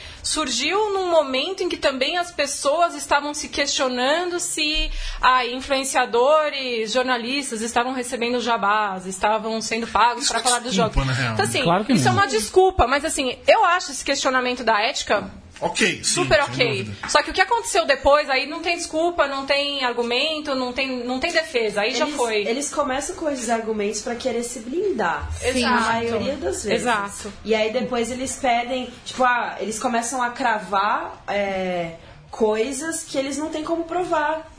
[0.41, 4.89] surgiu num momento em que também as pessoas estavam se questionando se
[5.21, 11.07] ah, influenciadores, jornalistas estavam recebendo jabás, estavam sendo pagos para é falar dos desculpa, jogos.
[11.07, 11.33] na real.
[11.33, 12.17] Então, assim, Claro que isso é não.
[12.17, 15.29] uma desculpa, mas assim, eu acho esse questionamento da ética
[15.61, 16.03] Ok, sim.
[16.03, 16.89] super ok.
[17.07, 21.05] Só que o que aconteceu depois, aí não tem desculpa, não tem argumento, não tem,
[21.05, 22.47] não tem defesa, aí já eles, foi.
[22.47, 25.29] Eles começam com esses argumentos pra querer se blindar.
[25.43, 25.73] Exato.
[25.73, 26.81] A maioria das vezes.
[26.81, 27.31] Exato.
[27.45, 31.95] E aí depois eles pedem, tipo, ah, eles começam a cravar é,
[32.31, 34.49] coisas que eles não têm como provar.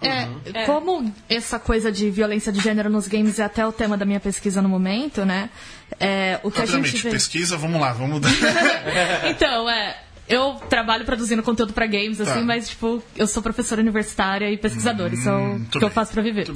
[0.00, 4.04] É, como essa coisa de violência de gênero nos games é até o tema da
[4.04, 5.48] minha pesquisa no momento, né?
[5.98, 7.10] É, o que a gente vê...
[7.10, 8.30] pesquisa, vamos lá, vamos dar.
[9.30, 9.96] Então, é.
[10.28, 12.44] Eu trabalho produzindo conteúdo pra games, assim, Tá.
[12.44, 15.14] mas, tipo, eu sou professora universitária e pesquisadora.
[15.14, 16.48] isso é o Hum, que eu bem, faço pra viver.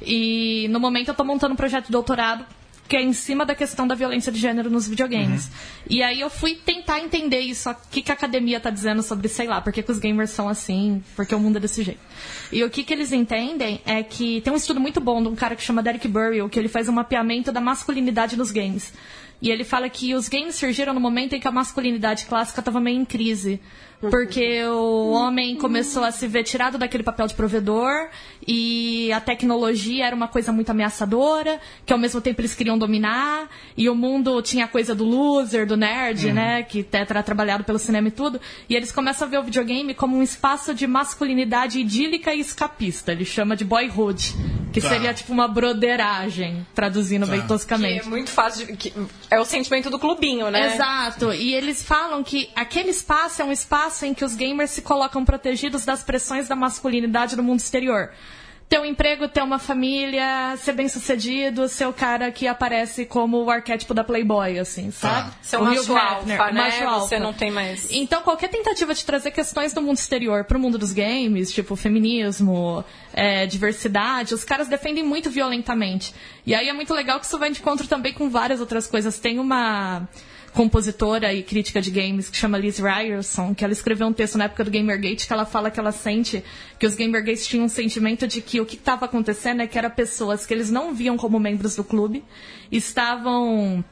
[0.00, 2.44] E no momento eu tô montando um projeto de doutorado
[2.88, 5.46] que é em cima da questão da violência de gênero nos videogames.
[5.46, 5.50] Uhum.
[5.90, 9.26] E aí eu fui tentar entender isso, o que, que a academia tá dizendo sobre,
[9.26, 11.98] sei lá, por que, que os gamers são assim, porque o mundo é desse jeito.
[12.52, 15.34] E o que, que eles entendem é que tem um estudo muito bom de um
[15.34, 18.92] cara que chama Derek Burrill, que ele faz um mapeamento da masculinidade nos games.
[19.40, 22.80] E ele fala que os games surgiram no momento em que a masculinidade clássica estava
[22.80, 23.60] meio em crise.
[24.00, 28.08] Porque o homem começou a se ver tirado daquele papel de provedor
[28.46, 33.48] e a tecnologia era uma coisa muito ameaçadora, que ao mesmo tempo eles queriam dominar,
[33.76, 37.64] e o mundo tinha a coisa do loser, do nerd, né, que até era trabalhado
[37.64, 40.86] pelo cinema e tudo, e eles começam a ver o videogame como um espaço de
[40.86, 43.12] masculinidade idílica e escapista.
[43.12, 44.34] Ele chama de boyhood,
[44.72, 44.90] que Tá.
[44.90, 48.06] seria tipo uma broderagem, traduzindo bem Que toscamente.
[48.06, 48.92] é muito fácil de, que
[49.30, 50.74] é o sentimento do clubinho, né?
[50.74, 51.32] Exato.
[51.32, 55.24] E eles falam que aquele espaço é um espaço em que os gamers se colocam
[55.24, 58.10] protegidos das pressões da masculinidade do mundo exterior.
[58.68, 63.44] Ter um emprego, ter uma família, ser bem sucedido, ser o cara que aparece como
[63.44, 65.30] o arquétipo da Playboy, assim, sabe?
[65.40, 66.36] Ser um O macho alfa, né?
[66.36, 67.18] macho Você alfa.
[67.20, 67.86] não tem mais...
[67.92, 71.76] Então, qualquer tentativa de trazer questões do mundo exterior para o mundo dos games, tipo
[71.76, 76.12] feminismo, é, diversidade, os caras defendem muito violentamente.
[76.44, 79.16] E aí é muito legal que isso vai de encontro também com várias outras coisas.
[79.16, 80.08] Tem uma
[80.56, 84.44] compositora e crítica de games que chama Liz Ryerson, que ela escreveu um texto na
[84.44, 86.42] época do Gamergate que ela fala que ela sente
[86.78, 89.90] que os Gamergates tinham um sentimento de que o que estava acontecendo é que eram
[89.90, 92.24] pessoas que eles não viam como membros do clube,
[92.72, 93.84] estavam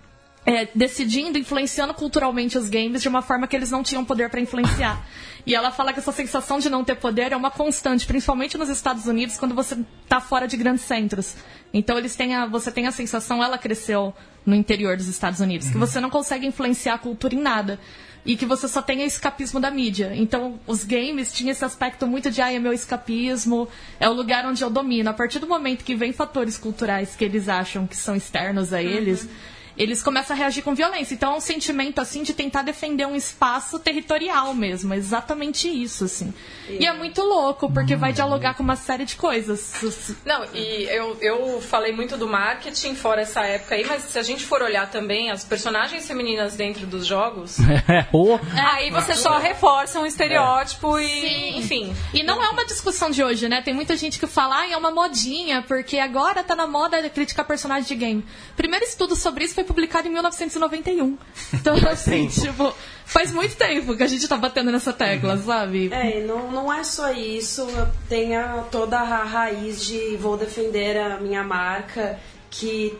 [0.47, 4.41] é, decidindo, influenciando culturalmente os games de uma forma que eles não tinham poder para
[4.41, 5.05] influenciar.
[5.47, 8.69] E ela fala que essa sensação de não ter poder é uma constante, principalmente nos
[8.69, 11.37] Estados Unidos, quando você está fora de grandes centros.
[11.73, 15.69] Então eles têm a, você tem a sensação, ela cresceu no interior dos Estados Unidos,
[15.69, 17.79] que você não consegue influenciar a cultura em nada.
[18.27, 20.13] E que você só tem o escapismo da mídia.
[20.15, 23.69] Então, os games tinham esse aspecto muito de, ah, é meu escapismo,
[24.01, 25.11] é o lugar onde eu domino.
[25.11, 28.83] A partir do momento que vem fatores culturais que eles acham que são externos a
[28.83, 29.29] eles,
[29.77, 31.15] eles começam a reagir com violência.
[31.15, 36.05] Então é um sentimento assim de tentar defender um espaço territorial mesmo, é exatamente isso
[36.05, 36.33] assim.
[36.69, 40.15] E é muito louco porque vai dialogar com uma série de coisas.
[40.25, 44.23] Não, e eu, eu falei muito do marketing fora essa época aí, mas se a
[44.23, 47.59] gente for olhar também as personagens femininas dentro dos jogos,
[48.57, 51.95] É, aí você só reforça um estereótipo e, enfim.
[52.13, 53.63] E não é uma discussão de hoje, né?
[53.63, 57.45] Tem muita gente que fala, ah, é uma modinha, porque agora tá na moda criticar
[57.45, 58.25] personagem de game.
[58.53, 61.18] O primeiro estudo sobre isso foi publicado em 1991.
[61.55, 62.74] Então, assim, tipo,
[63.07, 65.90] faz muito tempo que a gente tá batendo nessa tecla, sabe?
[65.92, 67.66] É, e não, não é só isso,
[68.09, 72.18] tem a, toda a raiz de vou defender a minha marca,
[72.50, 72.98] que,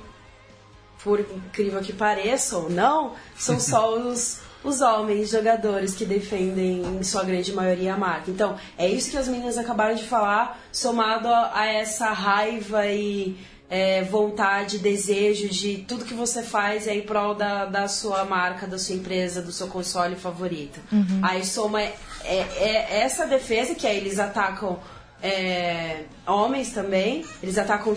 [1.03, 7.03] por incrível que pareça ou não, são só os, os homens jogadores que defendem, em
[7.03, 8.31] sua grande maioria, a marca.
[8.31, 13.37] Então, é isso que as meninas acabaram de falar, somado a, a essa raiva e
[13.69, 18.67] é, vontade, desejo de tudo que você faz é em prol da, da sua marca,
[18.67, 20.81] da sua empresa, do seu console favorito.
[21.23, 24.79] Aí soma é, é essa defesa que aí eles atacam
[25.25, 27.97] é, homens também, eles atacam.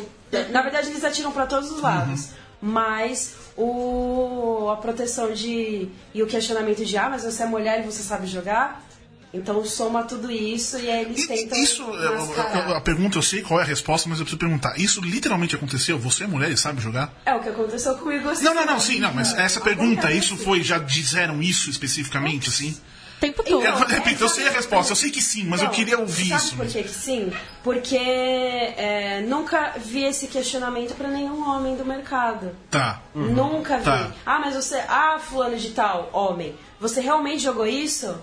[0.50, 2.30] Na verdade, eles atiram para todos os lados.
[2.62, 5.90] Mas o, a proteção de.
[6.14, 8.87] e o questionamento de ah, mas você é mulher e você sabe jogar?
[9.34, 11.58] Então soma tudo isso e aí eles E- tentam.
[11.60, 12.78] Isso, eu- eu- mascarar.
[12.78, 14.80] a pergunta eu sei qual é a resposta, mas eu preciso perguntar.
[14.80, 16.00] Isso literalmente aconteceu?
[16.00, 17.14] Você é mulher e sabe jogar?
[17.26, 18.46] É o que aconteceu comigo assim.
[18.46, 22.76] Não, não, não, sim, não, mas essa pergunta, isso foi, já disseram isso especificamente, assim?
[23.20, 23.64] Tempo todo.
[23.66, 26.30] Eu, repito, eu sei a resposta, eu sei que sim, mas eu Não, queria ouvir
[26.30, 26.56] sabe isso.
[26.56, 27.34] por que que sim?
[27.64, 32.52] Porque é, nunca vi esse questionamento para nenhum homem do mercado.
[32.70, 33.02] Tá.
[33.16, 33.84] Nunca vi.
[33.86, 34.12] Tá.
[34.26, 34.78] Ah, mas você.
[34.88, 36.56] Ah, fulano de tal, homem.
[36.80, 38.16] Você realmente jogou isso?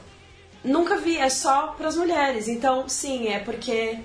[0.64, 2.48] Nunca vi, é só para as mulheres.
[2.48, 3.98] Então, sim, é porque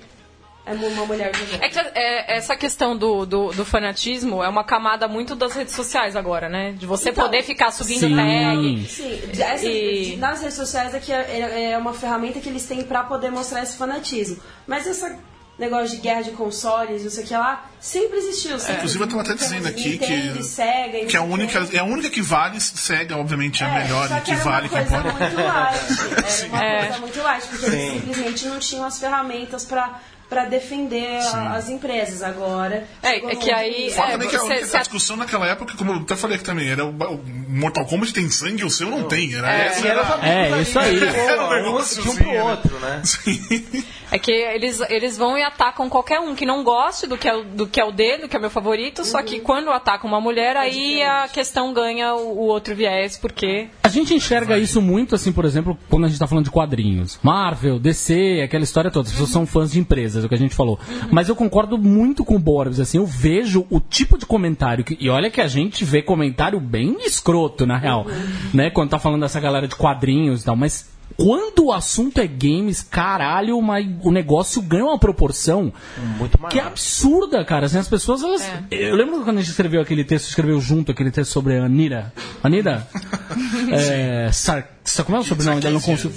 [0.66, 1.62] é uma mulher jogando.
[1.64, 5.74] É que é, essa questão do, do, do fanatismo é uma camada muito das redes
[5.74, 6.72] sociais agora, né?
[6.72, 8.14] De você Então, poder ficar subindo sim.
[8.14, 8.86] tag.
[8.86, 12.84] Sim, essa- E- nas redes sociais é que é, é uma ferramenta que eles têm
[12.84, 14.36] pra poder mostrar esse fanatismo.
[14.66, 15.16] Mas esse
[15.60, 18.58] negócio de guerra de consoles, não sei o que lá, sempre existiu.
[18.58, 18.76] Sempre.
[18.76, 21.78] Inclusive, eu tava até dizendo aqui Nintendo, que- Sega, e Que é a única, é
[21.78, 24.74] a única que vale, Sega, obviamente, é a melhor só e que era vale, que
[24.74, 25.24] uma coisa importa.
[25.24, 25.80] muito light.
[26.40, 26.82] Era uma É.
[26.86, 31.68] coisa muito light, porque eles simplesmente não tinham as ferramentas pra, pra defender a- as
[31.68, 32.22] empresas.
[32.22, 32.86] Agora.
[33.02, 35.92] É, é que aí- Fora É, também que a, você- a discussão naquela época, como
[35.92, 39.08] eu até falei aqui também, era o, o Mortal Kombat tem sangue, o seu não
[39.08, 39.34] tem.
[39.34, 41.00] Era, essa E era era, É, isso aí.
[41.02, 42.42] Era um Um negócio de um assim, pro né?
[42.44, 43.00] outro, né?
[43.04, 43.84] Sim.
[44.10, 47.34] É que eles, eles vão e atacam qualquer um que não goste do que é,
[47.36, 50.20] o- do que é o dele, que é meu favorito, só que quando atacam uma
[50.20, 53.68] mulher, aí a questão ganha o, o outro viés, porque.
[53.84, 57.18] A gente enxerga isso muito, assim, por exemplo, quando a gente tá falando de quadrinhos.
[57.22, 59.06] Marvel, DC, aquela história toda.
[59.06, 60.78] As pessoas são fãs de empresas, é o que a gente falou.
[61.10, 64.84] Mas eu concordo muito com o Boris, assim, eu vejo o tipo de comentário.
[64.84, 68.06] Que, e olha que a gente vê comentário bem escroto, na real.
[68.52, 68.70] Né?
[68.70, 70.56] Quando tá falando dessa galera de quadrinhos e tal.
[70.56, 70.88] Mas
[71.22, 75.70] quando o assunto é games, caralho, mas o negócio ganha uma proporção
[76.18, 76.50] Muito maior.
[76.50, 77.66] que é absurda, cara.
[77.66, 78.42] Assim, as pessoas, elas.
[78.70, 82.10] Eu lembro quando a gente escreveu aquele texto, escreveu junto aquele texto sobre a Anira.
[82.42, 82.88] Anira?
[83.70, 84.66] é, Sar...
[84.82, 85.74] Sa- Como é o sobrenome dela?
[85.74, 86.14] Eu não consigo.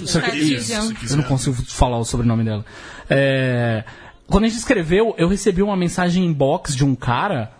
[1.10, 2.64] Eu não consigo falar o sobrenome dela.
[3.10, 3.84] É,
[4.26, 7.52] Quando a gente escreveu, eu recebi uma mensagem inbox de um cara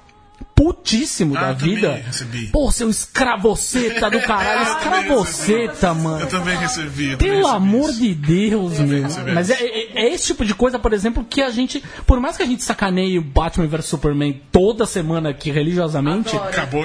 [0.55, 1.93] putíssimo Ah, da eu também vida.
[2.07, 2.47] recebi.
[2.49, 4.69] Pô, seu escravoceta do caralho.
[4.69, 6.21] Eu Escravoceta, mano.
[6.21, 7.13] Eu também recebi.
[7.13, 8.01] eu Pelo recebi amor isso.
[8.01, 9.05] de Deus, meu.
[9.35, 11.83] Mas é, é- é esse tipo de coisa, por exemplo, que a gente.
[12.07, 16.35] Por mais que a gente sacaneie o Batman vs Superman toda semana aqui religiosamente,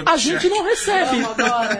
[0.05, 1.17] a gente não recebe.
[1.17, 1.79] Amo agora.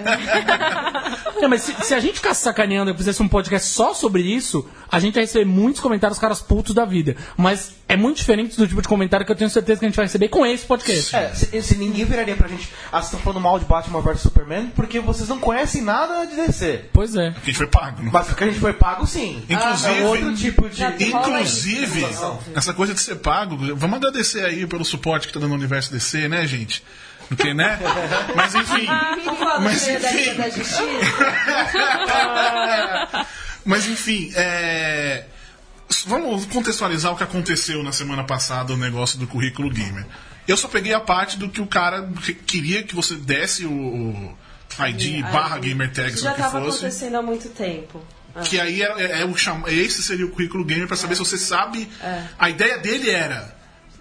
[1.41, 4.67] É, mas se, se a gente ficasse sacaneando e fizesse um podcast só sobre isso,
[4.91, 7.15] a gente ia receber muitos comentários caras putos da vida.
[7.37, 9.95] Mas é muito diferente do tipo de comentário que eu tenho certeza que a gente
[9.95, 11.15] vai receber com esse podcast.
[11.15, 14.21] É, se, se ninguém viraria pra gente, ah, vocês estão falando mal de Batman vs
[14.21, 16.85] Superman porque vocês não conhecem nada de DC.
[16.93, 17.31] Pois é.
[17.31, 18.03] Porque a gente foi pago.
[18.03, 18.09] né?
[18.13, 19.43] Mas porque a gente foi pago, sim.
[19.49, 20.83] Inclusive- é um outro tipo de.
[21.05, 22.05] Inclusive,
[22.55, 25.91] essa coisa de ser pago, vamos agradecer aí pelo suporte que tá dando no universo
[25.91, 26.83] DC, né, gente?
[27.27, 27.79] Porque, né?
[28.35, 28.85] Mas enfim.
[29.25, 30.35] Vamos falar Mas, enfim.
[33.65, 35.25] Mas enfim, é...
[36.07, 40.05] vamos contextualizar o que aconteceu na semana passada, o negócio do currículo gamer.
[40.51, 44.35] Eu só peguei a parte do que o cara que- queria que você desse o,
[44.87, 48.01] ID barra gamer tag, Isso já estava acontecendo há muito tempo.
[48.35, 48.41] Ah.
[48.41, 49.63] Que aí é, é- é o cham...
[49.67, 51.89] esse seria o currículo gamer pra saber se você sabe.
[52.01, 52.23] É.
[52.37, 53.55] A ideia dele era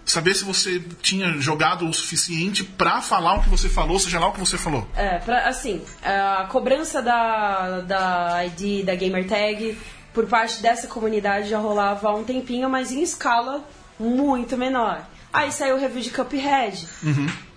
[0.04, 4.28] saber se você tinha jogado o suficiente pra falar o que você falou, seja lá
[4.28, 4.88] o que você falou.
[4.96, 9.76] É, pra, assim, a cobrança da, da ID, da gamertag,
[10.14, 13.62] por parte dessa comunidade já rolava há um tempinho, mas em escala
[13.98, 15.04] muito menor.
[15.38, 16.86] Aí saiu o review de Cuphead.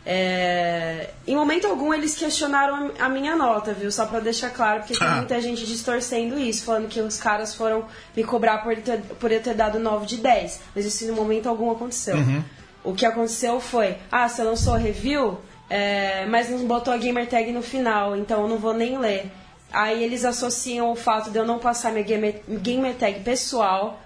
[0.03, 3.91] É, em momento algum eles questionaram a minha nota, viu?
[3.91, 5.15] Só pra deixar claro, porque tem Ah.
[5.17, 9.41] muita gente distorcendo isso, falando que os caras foram me cobrar por, ter, por eu
[9.41, 10.59] ter dado 9 de 10.
[10.75, 12.15] Mas isso em momento algum aconteceu.
[12.83, 15.39] O que aconteceu foi, ah, você lançou a review,
[15.69, 19.31] é, mas não botou a gamer tag no final, então eu não vou nem ler.
[19.71, 24.01] Aí eles associam o fato de eu não passar minha gamer, gamer tag pessoal,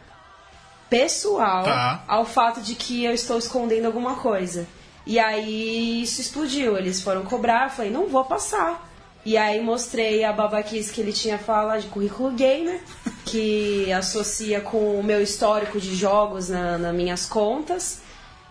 [1.00, 2.04] pessoal, Tá.
[2.08, 4.66] ao fato de que eu estou escondendo alguma coisa.
[5.06, 8.90] E aí isso explodiu, eles foram cobrar, eu falei, não vou passar.
[9.24, 12.80] E aí mostrei a babaquice que ele tinha falado de currículo gamer,
[13.26, 18.00] que associa com o meu histórico de jogos na, nas minhas contas.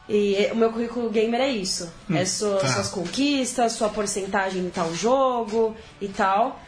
[0.09, 1.90] E o meu currículo gamer é isso.
[2.14, 2.68] é sua- tá.
[2.68, 6.61] suas conquistas, sua porcentagem em tal jogo e tal.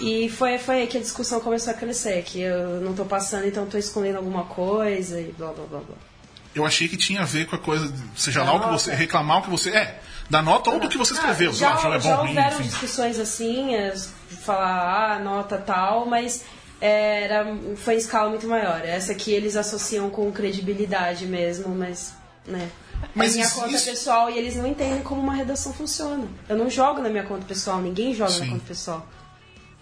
[0.00, 3.46] E foi, foi aí que a discussão começou a crescer, que eu não tô passando,
[3.46, 5.96] então tô escondendo alguma coisa e blá blá blá blá.
[6.54, 8.78] Eu achei que tinha a ver com a coisa, seja lá o que nota.
[8.78, 8.94] você.
[8.94, 9.70] reclamar o que você.
[9.70, 11.50] É, da nota ou do que você escreveu.
[11.50, 12.68] lá, já, é já bom, ruim, houveram enfim.
[12.68, 13.94] discussões assim, é,
[14.42, 16.42] falar ah, nota tal, mas
[16.80, 18.82] é, era, foi em escala muito maior.
[18.84, 22.14] Essa aqui eles associam com credibilidade mesmo, mas.
[22.46, 22.70] Né.
[23.14, 26.26] Mas é minha isso- conta isso- pessoal e eles não entendem como uma redação funciona.
[26.48, 28.40] Eu não jogo na minha conta pessoal, ninguém joga Sim.
[28.40, 29.06] na conta pessoal.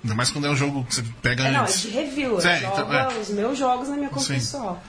[0.02, 1.82] Ainda mais quando é um jogo que você pega É, não, é antes.
[1.82, 2.40] de review.
[2.40, 3.18] Eu É, jogo então, é.
[3.18, 4.34] os meus jogos na minha conta Sim.
[4.34, 4.82] pessoal.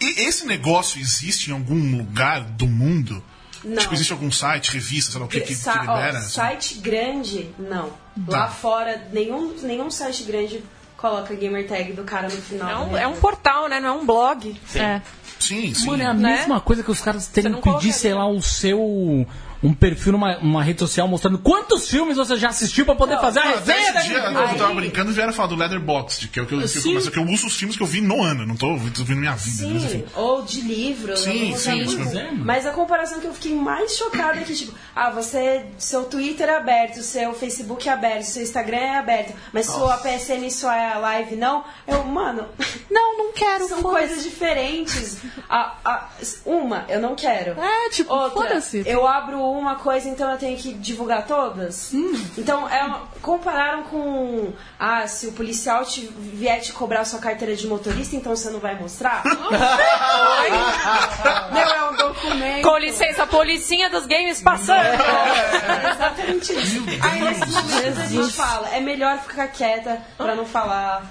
[0.00, 3.22] E esse negócio existe em algum lugar do mundo?
[3.64, 3.76] Não.
[3.76, 6.20] Tipo, existe algum site, revista, sei lá o que, que, que Sa- ó, libera?
[6.22, 7.90] site grande, não.
[7.90, 8.38] Tá.
[8.38, 10.62] Lá fora, nenhum, nenhum site grande
[10.96, 12.70] coloca gamer tag do cara no final.
[12.70, 13.02] É um, né?
[13.02, 13.78] é um portal, né?
[13.80, 14.58] Não é um blog.
[14.74, 15.00] É.
[15.38, 15.86] Sim, sim.
[15.86, 16.36] Mano, é a Né?
[16.38, 17.92] mesma coisa que os caras terem Você que não pedir, colocaria.
[17.92, 19.26] sei lá, o seu.
[19.62, 23.40] Um perfil numa uma rede social mostrando quantos filmes você já assistiu pra poder fazer
[23.40, 26.28] a Ah, Até resenha esse daquele dia eu tava brincando e vieram falar do Letterboxd,
[26.28, 27.86] que é o que eu, que eu, é que eu uso os filmes que eu
[27.86, 29.66] vi no ano, não tô tô vendo minha vida.
[29.68, 30.04] mas Sim, enfim.
[30.16, 31.16] ou de livro.
[31.16, 34.72] Sim, sim, tipo- É, Mas a comparação que eu fiquei mais chocada é que, tipo,
[34.96, 39.66] ah, você, seu Twitter é aberto, seu Facebook é aberto, seu Instagram é aberto, mas
[39.66, 41.64] sua PSN e sua live não.
[41.86, 42.46] Eu, mano,
[42.90, 43.68] Não, não quero.
[43.68, 44.06] são foda-se.
[44.08, 45.18] coisas diferentes.
[45.48, 46.08] A- a-
[46.46, 47.60] uma, eu não quero.
[47.60, 48.82] É, tipo, Outra, foda-se.
[48.86, 51.92] eu abro uma coisa, então eu tenho que divulgar todas?
[52.36, 54.52] Então, é uma- compararam com.
[54.78, 58.58] Ah, se o policial te, vier te cobrar sua carteira de motorista, então você não
[58.60, 59.22] vai mostrar?
[61.52, 62.62] não, é um documento.
[62.62, 64.80] Com licença, a policinha dos games passando.
[64.84, 66.84] É exatamente isso.
[67.02, 71.02] Aí nesses momentos a gente fala, é melhor ficar quieta pra não falar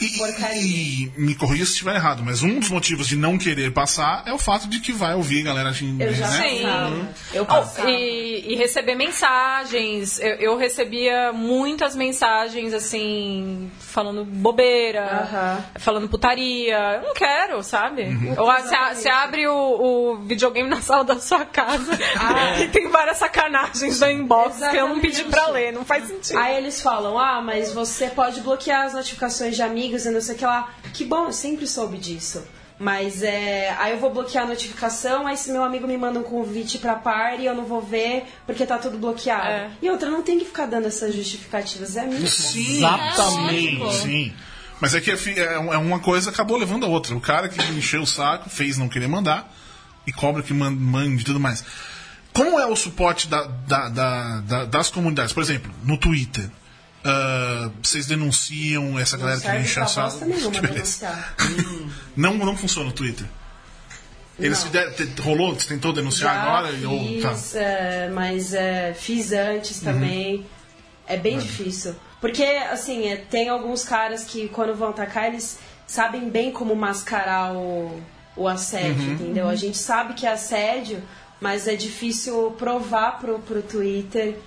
[0.00, 0.60] E, porcaria.
[0.60, 4.32] e me corrija se estiver errado, mas um dos motivos de não querer passar é
[4.32, 6.42] o fato de que vai ouvir galera de Eu já né?
[6.42, 6.62] Sim.
[6.62, 7.08] passava.
[7.34, 7.90] Eu passava.
[7.90, 10.18] E, e receber mensagens.
[10.20, 16.96] Eu, eu recebia muitas mensagens, assim, falando bobeira, falando putaria.
[16.96, 18.04] Eu não quero, sabe?
[18.04, 18.34] Uhum.
[18.38, 21.98] Ou ah, você abre o, o videogame na sala da sua casa
[22.62, 25.52] e tem várias sacanagens da inbox que eu não pedi pra Exatamente.
[25.52, 25.72] ler.
[25.72, 26.38] Não faz sentido.
[26.38, 30.34] Aí eles falam, ah, mas você pode bloquear as notificações de amigos e não sei
[30.34, 30.70] o que lá.
[30.92, 32.42] Que bom, eu sempre soube disso.
[32.78, 33.74] Mas é.
[33.78, 36.94] Aí eu vou bloquear a notificação, aí se meu amigo me manda um convite pra
[36.94, 39.46] party, eu não vou ver porque tá tudo bloqueado.
[39.46, 39.70] É.
[39.82, 41.96] E outra, não tem que ficar dando essas justificativas.
[41.96, 42.26] É minha.
[42.26, 43.92] Sim, Exatamente.
[43.96, 44.32] sim, sim.
[44.80, 47.14] Mas é que é é é uma coisa acabou levando a outra.
[47.14, 49.54] O cara que encheu o saco fez não querer mandar
[50.06, 51.62] e cobra que man- mande e tudo mais.
[52.32, 55.34] Como é o suporte da- da- da- da- das comunidades?
[55.34, 56.48] Por exemplo, no Twitter.
[57.04, 59.48] Ah, vocês denunciam essa Não galera que
[60.60, 60.60] beleza.
[60.60, 61.34] denunciar.
[62.16, 63.26] Não, não funciona o Twitter.
[64.38, 66.88] Eles fizeram, rolou, você tentou denunciar Já agora?
[66.88, 67.34] Ou, tá.
[67.34, 70.46] fiz, é, mas é, fiz antes também.
[71.06, 71.94] É bem difícil.
[72.20, 77.52] Porque, assim, é, tem alguns caras que quando vão atacar, eles sabem bem como mascarar
[77.54, 78.00] o,
[78.36, 79.48] o assédio, entendeu?
[79.48, 81.02] A gente sabe que é assédio,
[81.40, 84.38] mas é difícil provar pro, pro Twitter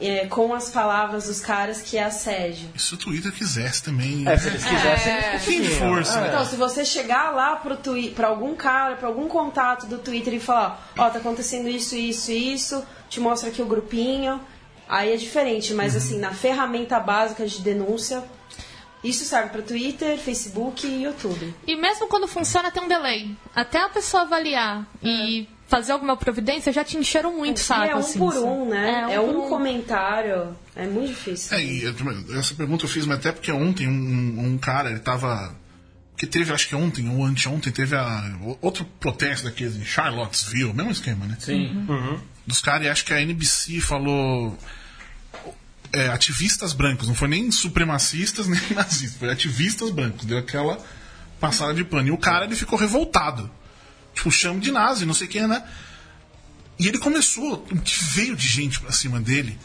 [0.00, 2.68] é, com as palavras dos caras que é assédio.
[2.74, 4.26] E se o Twitter quisesse também.
[4.26, 5.94] É, se eles quisessem, eles Fim de conseguiam.
[5.94, 6.20] força.
[6.20, 6.28] É.
[6.28, 10.34] Então, se você chegar lá pro twi pra algum cara, pra algum contato do Twitter
[10.34, 14.40] e falar, ó, tá acontecendo isso, isso, isso, te mostra aqui o grupinho,
[14.88, 18.24] aí é diferente, mas assim, na ferramenta básica de denúncia,
[19.02, 21.54] isso serve pra Twitter, Facebook e YouTube.
[21.66, 23.34] E mesmo quando funciona, tem um delay.
[23.54, 27.84] Até a pessoa avaliar e fazer alguma providência, já te encheram muito o saco.
[27.86, 28.44] e é um assim, por sabe?
[28.44, 29.06] um, né?
[29.08, 31.56] É, por um comentário, é muito difícil.
[31.56, 31.94] É, e eu-
[32.38, 35.54] essa pergunta eu fiz, mas até porque ontem um, um- um cara, ele tava.
[36.16, 40.90] Que teve, acho que ontem ou anteontem, teve a, outro protesto daqueles em Charlottesville, mesmo
[40.90, 41.34] esquema, né?
[41.40, 41.86] Sim.
[42.46, 44.58] Dos caras, e acho que a NBC falou.
[45.92, 50.78] é, ativistas brancos, não foi nem supremacistas nem nazistas, foi ativistas brancos, deu aquela
[51.40, 52.08] passada de pano.
[52.08, 53.50] E o cara ele ficou revoltado.
[54.20, 55.62] Tipo, chama de nazi, não sei quem, né?
[56.78, 59.58] E ele começou, o que veio de gente pra cima dele.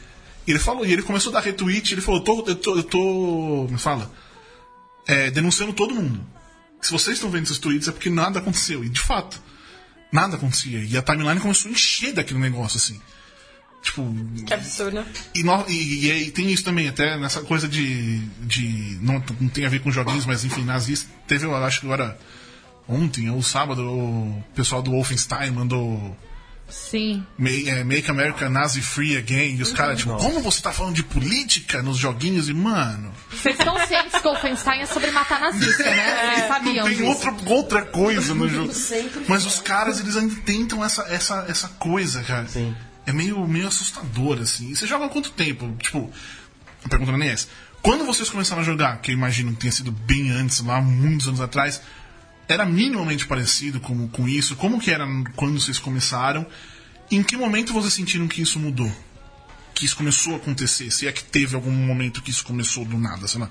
[0.47, 2.75] E ele falou, e ele começou a dar retweet, ele falou, eu tô, eu tô,
[2.77, 4.09] eu tô me fala,
[5.05, 6.25] é, denunciando todo mundo.
[6.81, 8.81] Se vocês estão vendo esses tweets é porque nada aconteceu.
[8.83, 9.41] E de fato,
[10.09, 10.79] nada acontecia.
[10.85, 13.01] E a timeline começou a encher daquele negócio, assim.
[13.81, 14.15] Tipo,
[14.47, 15.05] Que absurdo.
[15.33, 18.19] e, nó- e- e aí tem isso também, até nessa coisa de.
[18.41, 21.09] de não, não tem a ver com joguinhos, mas enfim, nazista.
[21.27, 22.17] Teve, eu acho que agora,
[22.87, 26.15] ontem ou sábado, o pessoal do Wolfenstein mandou
[26.67, 27.25] Sim.
[27.37, 29.57] Make, é, Make America Nazi Free Again.
[29.57, 32.49] E os caras, tipo, como você tá falando de política nos joguinhos?
[32.49, 36.33] E, mano, Vocês estão cientes que o Wolfenstein é sobre matar nazista, né?
[36.35, 37.07] Vocês sabiam tem disso.
[37.07, 38.73] outra, outra coisa no jogo.
[39.27, 42.47] Mas os caras, eles ainda tentam essa, essa, essa coisa, cara.
[42.47, 42.75] Sim.
[43.05, 44.71] É meio, meio assustador, assim.
[44.71, 45.71] E você joga há quanto tempo?
[45.77, 46.11] Tipo,
[46.83, 47.47] a pergunta não é nem essa.
[47.83, 51.27] Quando vocês começaram a jogar, que eu imagino que tenha sido bem antes, lá muitos
[51.27, 51.79] anos atrás,
[52.47, 54.55] era minimamente parecido com, com isso?
[54.55, 56.45] Como que era quando vocês começaram?
[57.11, 58.91] Em que momento vocês sentiram que isso mudou?
[59.73, 60.89] Que isso começou a acontecer?
[60.91, 63.49] Se é que teve algum momento que isso começou do nada, sei lá.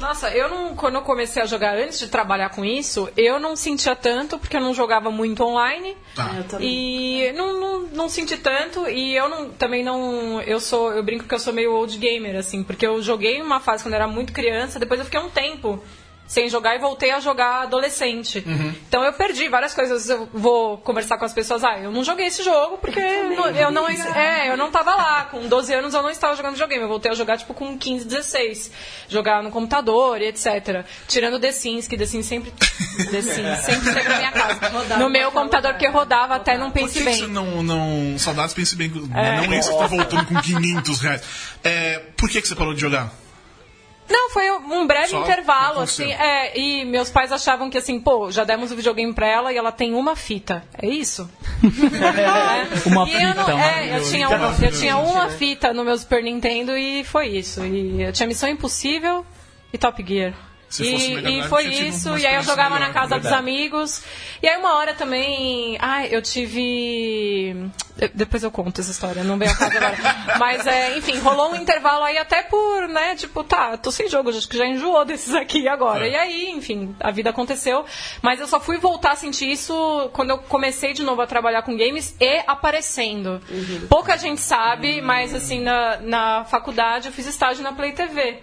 [0.00, 3.54] Nossa, eu não, quando eu comecei a jogar antes de trabalhar com isso, eu não
[3.54, 5.94] sentia tanto, porque eu não jogava muito online.
[6.16, 6.32] Tá.
[6.38, 7.28] Eu também.
[7.28, 10.40] E não, não, não senti tanto, e eu não, também não.
[10.40, 10.90] Eu sou.
[10.90, 13.92] Eu brinco que eu sou meio old gamer, assim, porque eu joguei uma fase quando
[13.92, 15.84] eu era muito criança, depois eu fiquei um tempo
[16.30, 18.38] sem jogar e voltei a jogar adolescente.
[18.88, 20.08] Então eu perdi várias coisas.
[20.08, 23.70] Eu vou conversar com as pessoas, ah, eu não joguei esse jogo porque não- eu
[23.72, 25.24] não, é, eu não tava lá.
[25.24, 26.82] Com 12 anos eu não estava jogando videogame.
[26.84, 28.70] Eu voltei a jogar tipo com 15, 16.
[29.08, 30.84] Jogar no computador e etc.
[31.08, 34.98] Tirando The Sims, que The Sims sempre The Sims sempre esteve na minha casa.
[34.98, 37.26] no meu computador que rodava até não pense que bem.
[37.26, 38.16] não, não.
[38.20, 38.88] Saudades, pense bem.
[38.88, 41.22] Não esse que tá voltando com 500 reais.
[41.64, 43.12] É, por que, que você parou de jogar?
[44.10, 48.30] Não, foi um breve Só intervalo, assim, é, e meus pais achavam que assim, pô,
[48.30, 50.64] já demos o videogame pra ela e ela tem uma fita.
[50.76, 51.30] É isso?
[51.62, 52.60] É.
[52.90, 55.96] Uma E eu não- fita, é, eu tinha, uma, eu tinha uma fita no meu
[55.96, 57.64] Super Nintendo e foi isso.
[57.64, 59.24] E eu tinha Missão Impossível
[59.72, 60.34] e Top Gear.
[60.70, 63.24] Se fosse E, Mega e foi isso, e aí eu jogava melhor, na casa dos
[63.24, 63.34] verdade.
[63.42, 64.02] amigos.
[64.40, 65.76] E aí uma hora também.
[65.80, 67.54] Ai, eu tive.
[67.96, 69.96] de- Depois eu conto essa história, não veio a casa agora.
[70.38, 74.30] Mas, é, enfim, rolou um intervalo aí até por, né, tipo, tá, tô sem jogo,
[74.30, 76.06] acho que já enjoou desses aqui agora.
[76.06, 76.12] É.
[76.12, 77.84] E aí, enfim, a vida aconteceu.
[78.22, 81.62] Mas eu só fui voltar a sentir isso quando eu comecei de novo a trabalhar
[81.62, 83.40] com games e aparecendo.
[83.88, 88.38] Pouca gente sabe, mas assim, na, na faculdade eu fiz estágio na Play TV.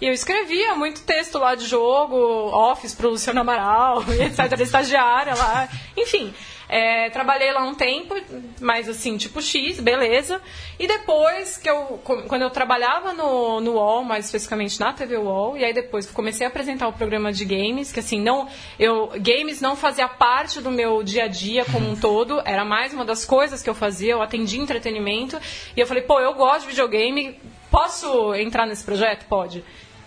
[0.00, 4.38] E eu escrevia muito texto lá de jogo, Office pro Luciano Amaral, etc.
[4.38, 5.68] Era estagiária lá.
[5.96, 6.32] Enfim,
[6.68, 8.14] é, trabalhei lá um tempo,
[8.60, 10.40] mas assim, tipo X, beleza.
[10.78, 15.56] E depois que eu, quando eu trabalhava no, no UOL, mais especificamente na TV UOL,
[15.56, 18.48] e aí depois comecei a apresentar o programa de games, que assim, não,
[18.78, 22.92] eu, games não fazia parte do meu dia a dia como um todo, era mais
[22.92, 25.38] uma das coisas que eu fazia, eu atendia entretenimento,
[25.76, 27.38] e eu falei, pô, eu gosto de videogame,
[27.70, 29.26] Posso entrar nesse projeto?
[29.26, 29.64] Pode.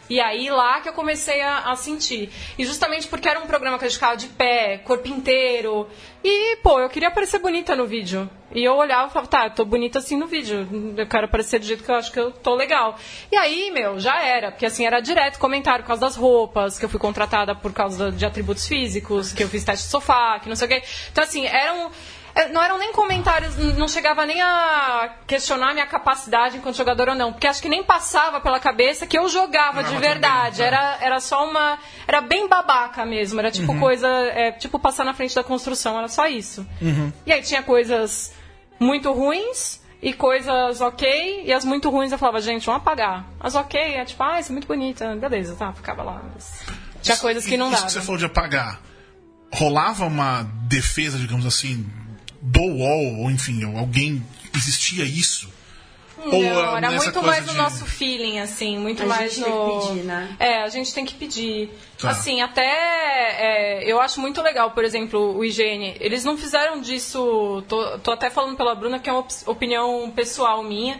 [0.10, 2.30] E aí lá que eu comecei a, a sentir.
[2.57, 5.88] E justamente porque era um programa que gente ficava de pé, corpo inteiro.
[6.24, 8.30] E, pô, eu queria parecer bonita no vídeo.
[8.53, 10.68] E eu olhava e falava, tá, eu tô bonita assim no vídeo.
[10.97, 12.97] Eu quero aparecer do jeito que eu acho que eu tô legal.
[13.32, 14.51] E aí, meu, já era.
[14.51, 18.12] Porque assim, era direto comentário por causa das roupas, que eu fui contratada por causa
[18.12, 20.84] de atributos físicos, que eu fiz teste de sofá, que não sei o quê.
[21.12, 21.86] Então, assim, eram.
[21.88, 21.91] É,
[22.48, 27.32] Não eram nem comentários, não chegava nem a questionar minha capacidade enquanto jogador ou não,
[27.34, 30.58] porque acho que nem passava pela cabeça que eu jogava de Jogava verdade.
[30.58, 31.78] também, Era, era só uma.
[32.08, 34.08] Era bem babaca mesmo, era tipo coisa.
[34.08, 36.66] é, tipo passar na frente da construção, era só isso.
[37.26, 38.34] E aí tinha coisas
[38.80, 43.26] muito ruins e coisas ok, e as muito ruins eu falava, gente, vamos apagar.
[43.40, 46.22] As ok, é tipo, ah, isso é muito bonita, beleza, tá, ficava lá.
[46.34, 46.62] mas
[47.02, 47.86] Tinha coisas que não Isso dava.
[47.88, 48.80] que você falou de apagar.
[49.54, 51.86] Rolava uma defesa, digamos assim,
[52.42, 54.24] do UOL, ou enfim, ou alguém.
[54.56, 55.50] Existia isso?
[56.22, 59.48] Ou Não, ah, era muito mais de- no nosso feeling, assim, muito A mais gente
[59.50, 59.70] no...
[59.70, 60.36] tem que pedir, né?
[60.38, 61.70] É, a gente tem que pedir.
[61.98, 62.10] Tá.
[62.10, 65.96] Assim, até é, eu acho muito legal, por exemplo, o IGN.
[66.00, 67.64] Eles não fizeram disso.
[67.70, 71.00] Tô, tô até falando pela Bruna, que é uma op- opinião pessoal minha.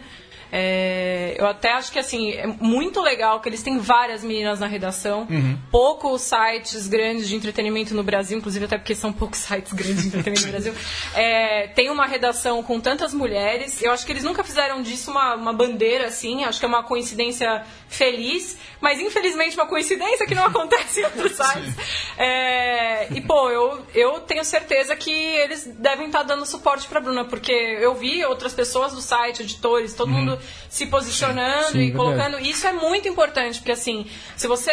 [0.52, 4.68] É, eu até acho que assim é muito legal que eles têm várias meninas na
[4.68, 5.28] redação,
[5.72, 10.08] poucos sites grandes de entretenimento no Brasil, inclusive até porque são poucos sites grandes de
[10.08, 10.74] entretenimento no Brasil.
[11.14, 13.82] É, tem uma redação com tantas mulheres.
[13.82, 16.44] Eu acho que eles nunca fizeram disso uma, uma bandeira assim.
[16.44, 21.34] Acho que é uma coincidência feliz, mas infelizmente uma coincidência que não acontece em outros
[21.34, 21.76] sites.
[22.18, 27.26] É, e pô, eu, eu tenho certeza que eles devem estar dando suporte para Bruna,
[27.26, 30.39] porque eu vi outras pessoas do site, editores, todo mundo
[30.70, 31.98] se posicionando Sim, e verdade.
[31.98, 32.40] colocando.
[32.40, 34.72] Isso é muito importante, porque assim, se você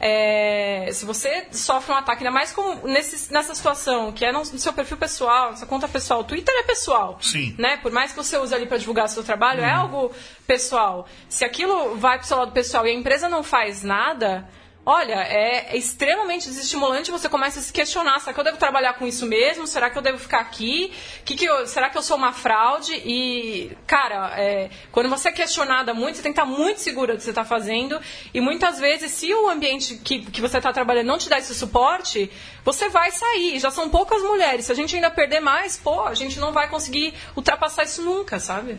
[0.00, 4.40] é, se você sofre um ataque, ainda mais com, nesse, nessa situação, que é no,
[4.40, 7.18] no seu perfil pessoal, na sua conta pessoal, o Twitter é pessoal.
[7.20, 7.54] Sim.
[7.58, 7.76] Né?
[7.78, 10.12] Por mais que você use ali para divulgar seu trabalho, é algo
[10.46, 11.06] pessoal.
[11.28, 14.48] Se aquilo vai pro seu lado pessoal e a empresa não faz nada.
[14.86, 17.10] Olha, é extremamente desestimulante.
[17.10, 19.66] Você começa a se questionar: será que eu devo trabalhar com isso mesmo?
[19.66, 20.92] Será que eu devo ficar aqui?
[21.24, 22.92] Que que eu- será que eu sou uma fraude?
[22.92, 27.16] E, cara, é, quando você é questionada muito, você tem que estar muito segura do
[27.16, 27.98] que você está fazendo.
[28.34, 31.54] E muitas vezes, se o ambiente que, que você está trabalhando não te dá esse
[31.54, 32.30] suporte,
[32.62, 33.58] você vai sair.
[33.58, 34.66] Já são poucas mulheres.
[34.66, 38.38] Se a gente ainda perder mais, pô, a gente não vai conseguir ultrapassar isso nunca,
[38.38, 38.78] sabe?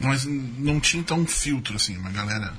[0.00, 2.54] Mas não tinha então um filtro, assim, uma galera.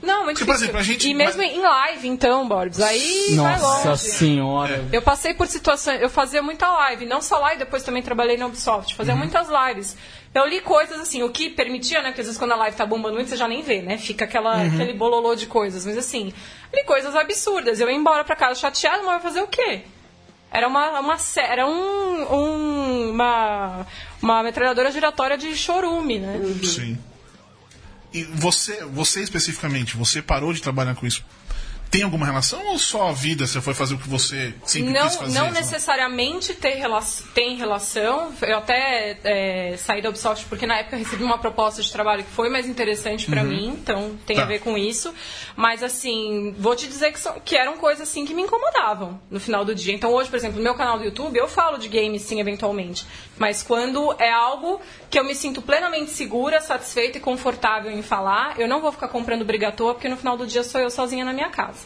[0.00, 0.64] Não, muito Porque, por difícil.
[0.66, 4.02] exemplo, a gente- E mesmo em live, então, Borbs, aí vai Nossa longe.
[4.04, 4.84] senhora.
[4.92, 8.46] Eu passei por situações, eu fazia muita live, não só live, depois também trabalhei na
[8.46, 9.96] Ubisoft, fazia muitas lives.
[10.32, 12.10] Eu li coisas assim, o que permitia, né?
[12.10, 13.98] Porque às vezes quando a live tá bombando muito, você já nem vê, né?
[13.98, 15.84] Fica aquela, aquele bololô de coisas.
[15.84, 16.32] Mas assim,
[16.72, 17.80] li coisas absurdas.
[17.80, 19.80] Eu ia embora pra casa chateada, mas eu ia fazer o quê?
[20.50, 23.86] Era uma, uma era um, um- uma,
[24.22, 26.40] uma metralhadora giratória de chorume, né?
[26.62, 26.96] Sim.
[28.12, 31.24] E você, você especificamente, você parou de trabalhar com isso
[31.90, 35.06] tem alguma relação ou só a vida você foi fazer o que você sempre não,
[35.06, 35.38] quis fazer?
[35.38, 36.98] não necessariamente ter rela
[37.34, 38.32] tem relação.
[38.42, 42.24] Eu até é, saí da Ubisoft porque na época eu recebi uma proposta de trabalho
[42.24, 44.42] que foi mais interessante pra mim, então tem Tá.
[44.42, 45.14] a ver com isso.
[45.56, 49.40] Mas assim, vou te dizer que, são- que eram coisas assim que me incomodavam no
[49.40, 49.94] final do dia.
[49.94, 53.06] Então hoje, por exemplo, no meu canal do YouTube eu falo de games sim, eventualmente.
[53.38, 58.58] Mas quando é algo que eu me sinto plenamente segura, satisfeita e confortável em falar,
[58.60, 60.90] eu não vou ficar comprando briga à toa, porque no final do dia sou eu
[60.90, 61.77] sozinha na minha casa.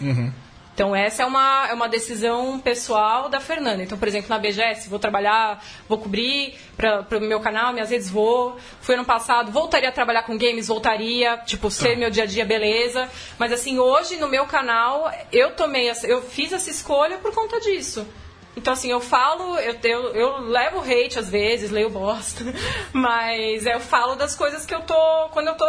[0.75, 3.83] Então, essa é uma, é uma decisão pessoal da Fernanda.
[3.83, 8.09] Então, por exemplo, na BGS, vou trabalhar, vou cobrir para o meu canal, minhas redes
[8.09, 8.57] vou.
[8.81, 12.45] Fui ano passado, voltaria a trabalhar com games, voltaria, tipo, ser meu dia a dia,
[12.45, 13.09] beleza.
[13.39, 17.61] Mas, assim, hoje no meu canal, eu tomei, essa, eu fiz essa escolha por conta
[17.61, 18.07] disso.
[18.57, 22.45] Então, assim, eu falo, eu, eu, eu levo hate às vezes, leio bosta,
[22.93, 25.67] mas eu falo das coisas que eu tô, quando eu tô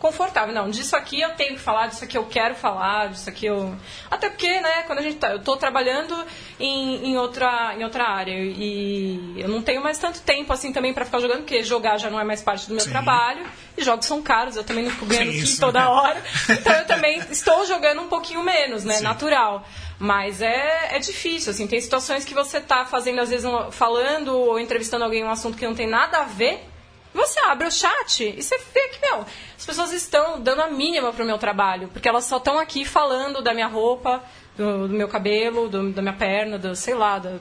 [0.00, 0.52] confortável.
[0.54, 3.76] Não, disso aqui eu tenho que falar, disso aqui eu quero falar, disso aqui eu.
[4.10, 5.30] Até porque, né, quando a gente tá.
[5.30, 6.16] Eu tô trabalhando
[6.58, 10.92] em, em, outra, em outra área e eu não tenho mais tanto tempo assim também
[10.92, 12.90] pra ficar jogando, porque jogar já não é mais parte do meu Sim.
[12.90, 13.46] trabalho.
[13.76, 15.86] E jogos são caros, eu também não fico ganhando Sim, isso, toda né?
[15.86, 16.22] hora.
[16.48, 18.94] Então eu também estou jogando um pouquinho menos, né?
[18.94, 19.04] Sim.
[19.04, 19.64] Natural.
[19.98, 24.34] Mas é, é difícil, assim, tem situações que você tá fazendo, às vezes, um- falando
[24.34, 26.66] ou entrevistando alguém em um assunto que não tem nada a ver.
[27.12, 29.26] Você abre o chat e você vê que, meu,
[29.58, 33.42] as pessoas estão dando a mínima pro meu trabalho, porque elas só estão aqui falando
[33.42, 34.22] da minha roupa,
[34.56, 37.38] do, do meu cabelo, do- da minha perna, do, sei lá, da-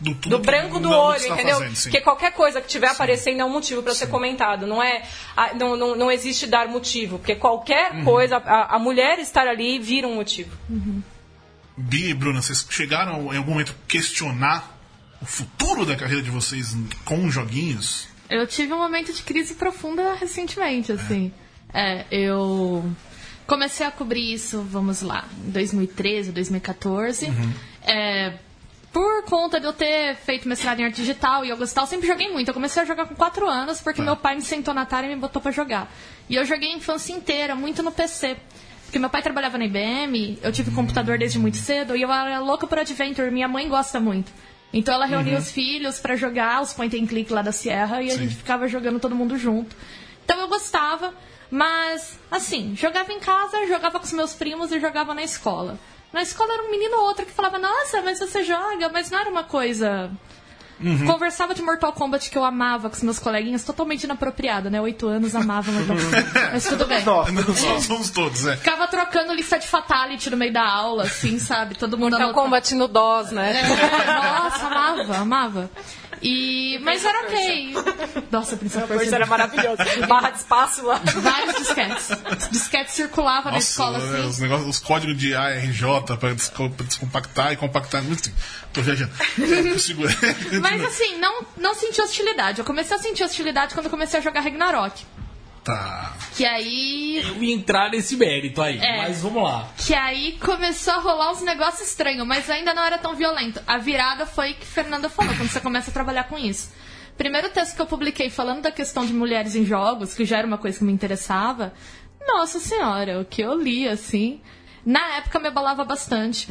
[0.00, 1.58] Do, do que- branco do olho, entendeu?
[1.58, 1.82] fazendo, sim.
[1.90, 4.66] Porque qualquer coisa que tiver aparecendo é um motivo para ser comentado.
[4.66, 5.02] Não é,
[5.54, 8.04] não, não, não existe dar motivo, porque qualquer Uhum.
[8.04, 10.50] coisa, a, a mulher estar ali vira um motivo.
[11.76, 14.76] Bi e Bruna, vocês chegaram em algum momento questionar
[15.22, 18.08] o futuro da carreira de vocês com joguinhos?
[18.34, 21.32] Eu tive um momento de crise profunda recentemente, assim.
[21.72, 22.84] É, eu
[23.46, 27.26] comecei a cobrir isso, vamos lá, em 2013, 2014.
[27.86, 28.32] É,
[28.92, 32.08] por conta de eu ter feito mestrado em arte digital e eu gostar, eu sempre
[32.08, 32.48] joguei muito.
[32.48, 35.10] Eu comecei a jogar com 4 anos porque meu pai me sentou na Atari e
[35.10, 35.88] me botou pra jogar.
[36.28, 38.36] E eu joguei a infância inteira, muito no PC.
[38.84, 42.40] Porque meu pai trabalhava na IBM, eu tive computador desde muito cedo e eu era
[42.40, 44.32] louca por Adventure, minha mãe gosta muito.
[44.72, 48.10] Então ela reunia os filhos pra jogar os point and click lá da Sierra e
[48.10, 49.76] a gente ficava jogando todo mundo junto.
[50.24, 51.14] Então eu gostava,
[51.50, 55.78] mas assim, jogava em casa, jogava com os meus primos e jogava na escola.
[56.12, 59.18] Na escola era um menino ou outro que falava, nossa, mas você joga, mas não
[59.18, 60.10] era uma coisa.
[61.06, 64.80] Conversava de Mortal Kombat que eu amava com os meus coleguinhas, totalmente inapropriada, né?
[64.80, 66.32] Oito anos amava Mortal Kombat.
[66.52, 67.04] Mas tudo bem.
[67.04, 68.56] Nossa, Nós somos todos, é.
[68.56, 71.74] Ficava trocando lista de Fatality no meio da aula, assim, sabe?
[71.74, 72.44] Todo mundo Então, anotando.
[72.44, 73.60] combatendo DOS, né?
[73.60, 75.70] É, nossa, amava, amava.
[76.22, 77.74] E, mas era ok.
[78.30, 79.14] Nossa, Princesa Isso Persia.
[79.16, 79.76] era maravilhoso.
[80.08, 81.00] Barra de espaço lá.
[81.04, 82.08] Vários disquetes.
[82.50, 84.28] Disquetes circulavam na escola, é, assim.
[84.28, 85.82] os, negócios, os códigos de ARJ
[86.18, 88.02] pra, desco- pra descompactar e compactar.
[88.04, 88.32] Enfim,
[88.72, 89.12] tô viajando.
[90.60, 92.58] Mas assim, não, não senti hostilidade.
[92.58, 95.04] Eu comecei a sentir hostilidade quando eu comecei a jogar Ragnarok.
[95.64, 96.12] Tá.
[96.36, 97.22] Que aí.
[97.26, 98.98] Eu ia entrar nesse mérito aí, É.
[98.98, 99.68] mas vamos lá.
[99.78, 103.60] Que aí começou a rolar uns negócios estranhos, mas ainda não era tão violento.
[103.66, 106.70] A virada foi que Fernanda falou, quando você começa a trabalhar com isso.
[107.16, 110.46] Primeiro texto que eu publiquei falando da questão de mulheres em jogos, que já era
[110.46, 111.72] uma coisa que me interessava,
[112.26, 114.40] nossa senhora, o que eu li, assim,
[114.84, 116.48] na época me abalava bastante.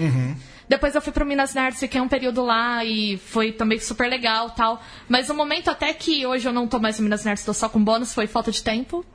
[0.68, 4.50] Depois eu fui pro Minas Nerds, fiquei um período lá e foi também super legal
[4.52, 4.82] tal.
[5.10, 7.68] Mas o momento até que hoje eu não tô mais no Minas Nerds, tô só
[7.68, 9.06] com bônus, foi falta de tempo.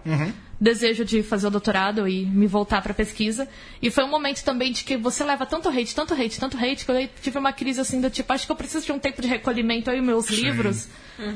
[0.60, 3.48] Desejo de fazer o doutorado e me voltar pra pesquisa.
[3.80, 6.84] E foi um momento também de que você leva tanto hate, tanto hate, tanto hate,
[6.84, 9.22] que eu tive uma crise assim do tipo, acho que eu preciso de um tempo
[9.22, 10.88] de recolhimento aí, meus livros.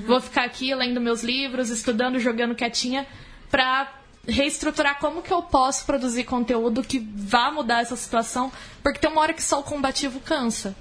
[0.07, 3.07] Vou ficar aqui lendo meus livros, estudando, jogando quietinha,
[3.51, 3.93] pra
[4.27, 8.53] reestruturar como que eu posso produzir conteúdo que vá mudar essa situação,
[8.83, 10.77] porque tem uma hora que só o combativo cansa.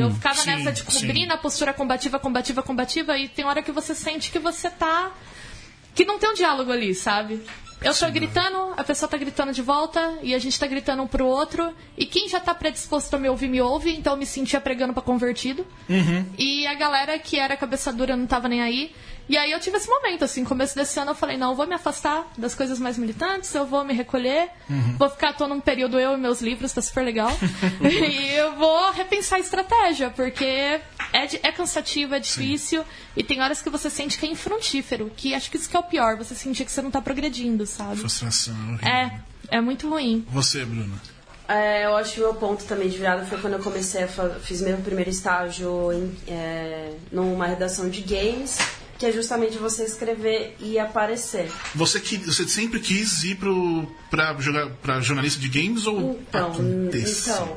[0.00, 3.70] Eu ficava Sim, nessa de cobrir na postura combativa, combativa, combativa, e tem hora que
[3.70, 5.12] você sente que você tá.
[5.94, 7.40] que não tem um diálogo ali, sabe?
[7.82, 11.06] Eu tô gritando, a pessoa tá gritando de volta, e a gente tá gritando um
[11.06, 14.26] pro outro, e quem já tá predisposto a me ouvir, me ouve, então eu me
[14.26, 15.66] sentia pregando pra convertido.
[16.38, 18.92] E a galera que era cabeça dura não tava nem aí.
[19.30, 21.64] E aí eu tive esse momento, assim, começo desse ano eu falei, não, eu vou
[21.64, 24.50] me afastar das coisas mais militantes, eu vou me recolher,
[24.98, 27.30] vou ficar, tô num período eu e meus livros, tá super legal.
[27.80, 30.80] e eu vou repensar a estratégia, porque é,
[31.12, 32.84] é cansativo, é difícil,
[33.16, 35.78] e tem horas que você sente que é infrutífero, que acho que isso que é
[35.78, 37.96] o pior, você sentir que você não tá progredindo, sabe?
[37.96, 38.54] Frustração.
[38.54, 38.88] horrível.
[38.88, 40.24] É, é muito ruim.
[40.30, 41.00] Você, Bruna.
[41.48, 44.08] É, eu acho que o meu ponto também de virada foi quando eu comecei a
[44.40, 48.58] fiz meu primeiro estágio em, é, numa redação de games
[49.00, 51.50] que é justamente você escrever e aparecer.
[51.74, 56.52] Você, que, você sempre quis ir pro, pra, jogar, pra jornalista de games ou Então,
[56.92, 57.56] então,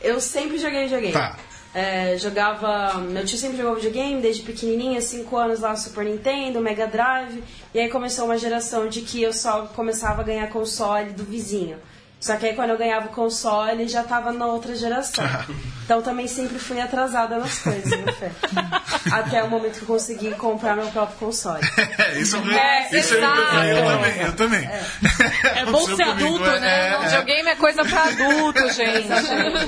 [0.00, 1.12] eu sempre joguei videogame.
[1.12, 1.38] Tá.
[1.72, 2.98] É, jogava.
[2.98, 7.42] Meu tio sempre jogou videogame desde pequenininha, 5 anos lá, Super Nintendo, Mega Drive.
[7.72, 11.78] E aí começou uma geração de que eu só começava a ganhar console do vizinho.
[12.20, 15.24] Só que aí quando eu ganhava o console já tava na outra geração.
[15.90, 18.30] Então também sempre fui atrasada nas coisas, meu fé.
[19.10, 21.60] Até o momento que eu consegui comprar meu próprio console.
[21.98, 24.68] É, isso eu, É, isso eu, eu também, eu também.
[25.56, 26.94] É bom ser adulto, né?
[26.94, 29.08] É, Videogame é coisa pra adulto, gente.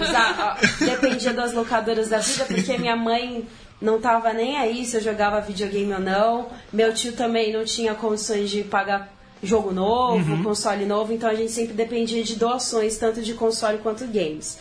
[0.01, 0.67] Exato.
[0.79, 3.45] Dependia das locadoras da vida, porque minha mãe
[3.81, 6.49] não tava nem aí se eu jogava videogame ou não.
[6.73, 9.09] Meu tio também não tinha condições de pagar
[9.43, 14.07] jogo novo, console novo, então a gente sempre dependia de doações, tanto de console quanto
[14.07, 14.59] games.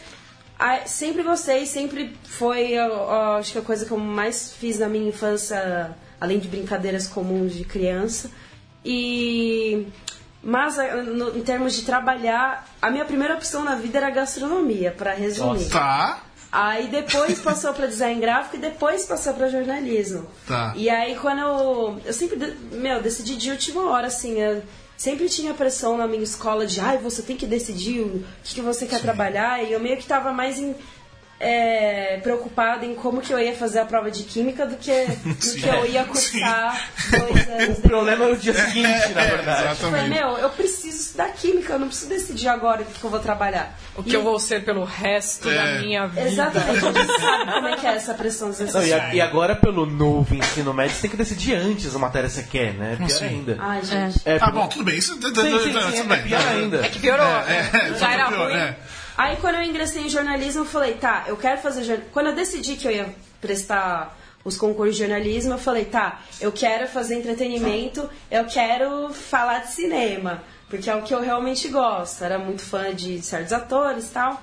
[0.57, 4.79] Ah, sempre gostei, sempre foi, ó, ó, acho que a coisa que eu mais fiz
[4.79, 8.29] na minha infância, além de brincadeiras comuns de criança.
[8.85, 9.87] E
[10.43, 14.91] mas a- no- em termos de trabalhar, a minha primeira opção na vida era gastronomia,
[14.91, 15.69] para resumir.
[15.69, 16.19] Tá.
[16.51, 20.27] Aí depois passou para design gráfico e depois passou para jornalismo.
[20.45, 20.73] Tá.
[20.75, 22.01] E aí quando eu.
[22.03, 22.37] Eu sempre.
[22.71, 24.39] Meu, decidi de última hora, assim.
[24.39, 24.61] eu
[24.97, 28.61] sempre tinha pressão na minha escola de, ai, você tem que decidir o que, que
[28.61, 29.63] você quer trabalhar.
[29.63, 30.75] E eu meio que tava mais em.
[31.41, 35.35] É, preocupada em como que eu ia fazer a prova de química do que, do
[35.59, 39.61] que eu ia cursar dois anos O problema é o dia seguinte, na verdade.
[39.69, 40.09] eu falei, Exatamente.
[40.09, 43.19] meu, eu preciso estudar química, eu não preciso decidir agora o que, que eu vou
[43.19, 43.77] trabalhar.
[43.95, 45.53] O que eu vou ser pelo resto É.
[45.55, 46.27] da minha vida.
[46.29, 49.55] Exatamente, a gente sabe como é que é essa pressão Não, e, a- e agora,
[49.55, 52.95] pelo novo ensino médio, você tem que decidir antes a matéria que você quer, né?
[52.97, 53.25] Pior assim?
[53.25, 53.57] ainda.
[53.59, 54.21] Ai, gente.
[54.25, 54.97] É, Tá porque- bom, tudo bem.
[54.97, 56.23] Isso, Sim, sim, sim, tudo é bem.
[56.23, 56.85] pior ainda.
[56.85, 57.25] É que piorou.
[57.25, 58.75] É, Já era pior, ruim.
[59.21, 62.11] Aí quando eu ingressei em jornalismo, eu falei, tá, eu quero fazer jornalismo.
[62.11, 66.51] Quando eu decidi que eu ia prestar os concursos de jornalismo, eu falei, tá, eu
[66.51, 72.23] quero fazer entretenimento, eu quero falar de cinema, porque é o que eu realmente gosto.
[72.23, 74.41] Era muito fã de certos atores e tal.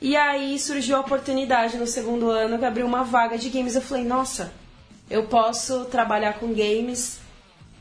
[0.00, 3.74] E aí surgiu a oportunidade no segundo ano que abriu uma vaga de games.
[3.74, 4.52] Eu falei, nossa,
[5.10, 7.18] eu posso trabalhar com games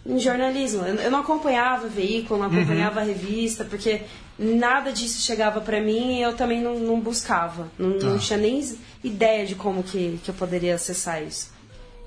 [0.05, 0.83] em jornalismo.
[0.85, 4.01] Eu não acompanhava veículo, não acompanhava revista, porque
[4.37, 7.69] nada disso chegava pra mim e eu também não, não buscava.
[7.77, 8.61] Não, não tinha nem
[9.03, 11.51] ideia de como que, que eu poderia acessar isso.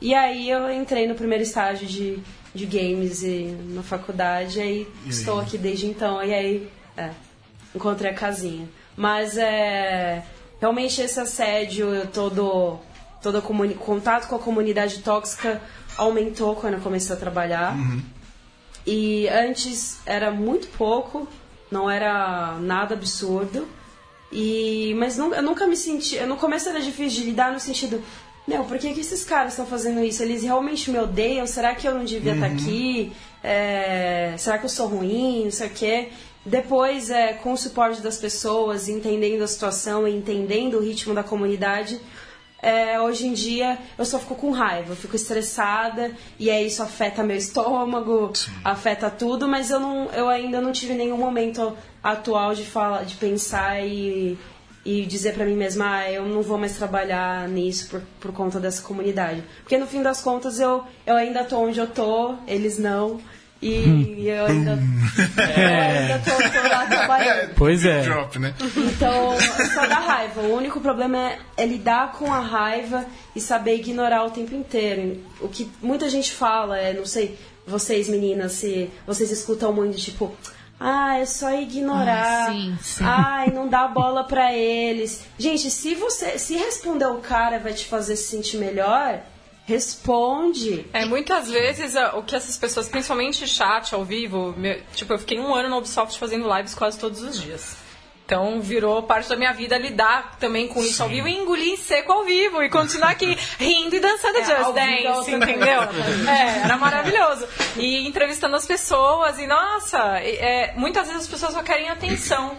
[0.01, 2.19] E aí eu entrei no primeiro estágio de,
[2.55, 5.47] de games e, na faculdade, e aí E estou aí?
[5.47, 6.69] aqui desde então, e aí
[6.99, 7.11] é,
[7.75, 8.69] encontrei a casinha.
[8.95, 10.23] Mas é
[10.61, 12.79] realmente esse assédio, todo,
[13.23, 15.63] todo comuni- contato com a comunidade tóxica
[15.97, 17.77] aumentou quando eu comecei a trabalhar.
[18.87, 21.27] E antes era muito pouco,
[21.71, 23.67] não era nada absurdo.
[24.31, 28.03] E mas nunca, eu nunca me senti, no começo era difícil de lidar no sentido,
[28.47, 30.23] meu, por que, que esses caras estão fazendo isso?
[30.23, 31.47] Eles realmente me odeiam?
[31.47, 33.13] Será que eu não devia estar aqui?
[33.43, 35.45] É, será que eu sou ruim?
[35.45, 36.09] Não sei o quê.
[36.45, 41.25] Depois, é, com o suporte das pessoas, entendendo a situação e entendendo o ritmo da
[41.25, 42.01] comunidade,
[42.63, 46.83] é, hoje em dia eu só fico com raiva, eu fico estressada e aí isso
[46.83, 48.33] afeta meu estômago,
[48.65, 53.15] afeta tudo, mas eu, não, eu ainda não tive nenhum momento atual de falar, de
[53.17, 54.39] pensar e,
[54.85, 58.59] e dizer pra mim mesma, ah, eu não vou mais trabalhar nisso por, por conta
[58.59, 59.43] dessa comunidade.
[59.63, 63.21] Porque no fim das contas eu, eu ainda tô onde eu tô, eles não.
[63.63, 67.55] E eu ainda, eu ainda tô, tô lá trabalhando.
[67.57, 68.03] Pois é.
[68.03, 68.55] Drop, né?
[68.77, 69.35] Então,
[69.75, 70.43] só dá raiva.
[70.43, 75.23] O único problema é, é lidar com a raiva e saber ignorar o tempo inteiro.
[75.41, 80.37] O que muita gente fala é, não sei, vocês meninas, se vocês escutam muito, tipo,
[80.79, 82.49] ah, é só ignorar.
[82.49, 83.05] Ah, sim, sim.
[83.05, 85.25] Ai, não dá bola pra eles.
[85.39, 89.21] Gente, se você se responder o cara vai te fazer se sentir melhor,
[89.67, 90.87] responde.
[90.93, 95.39] É, muitas vezes o que essas pessoas, principalmente chat ao vivo, meu- tipo, eu fiquei
[95.39, 97.77] um ano no Ubisoft fazendo lives quase todos os dias.
[98.25, 101.77] Então virou parte da minha vida lidar também com isso ao vivo e engolir em
[101.77, 105.81] seco ao vivo e continuar aqui rindo e dançando É, Just é Dance, entendeu?
[106.29, 107.47] É, era maravilhoso.
[107.77, 112.57] E entrevistando as pessoas e, nossa, é, muitas vezes as pessoas só querem atenção.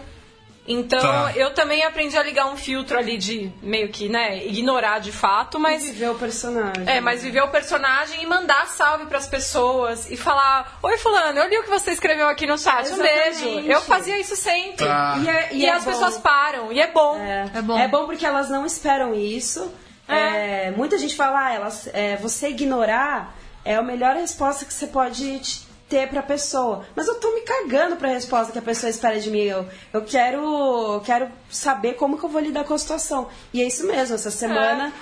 [0.70, 1.32] Então Tá.
[1.34, 5.58] eu também aprendi a ligar um filtro ali de meio que, né, ignorar de fato,
[5.58, 6.84] mas Viver o personagem.
[6.86, 11.48] é, mas viver o personagem e mandar salve pras pessoas e falar: Oi, Fulano, eu
[11.48, 13.42] li o que você escreveu aqui no chat, um Exatamente.
[13.44, 13.60] beijo.
[13.72, 14.86] Eu fazia isso sempre.
[14.86, 15.16] Tá.
[15.24, 15.90] E, é- E, é as bom.
[15.90, 17.16] pessoas param, e é bom.
[17.18, 17.50] É.
[17.54, 17.78] É bom.
[17.78, 19.72] É bom porque elas não esperam isso.
[20.06, 24.86] É, muita gente fala, ah, elas, é, você ignorar é a melhor resposta que você
[24.86, 25.40] pode
[25.88, 26.84] ter pra pessoa.
[26.94, 29.42] Mas eu tô me cagando pra resposta que a pessoa espera de mim.
[29.42, 30.38] Eu, eu quero,
[30.94, 33.28] eu quero saber como que eu vou lidar com a situação.
[33.52, 34.92] E é isso mesmo, essa semana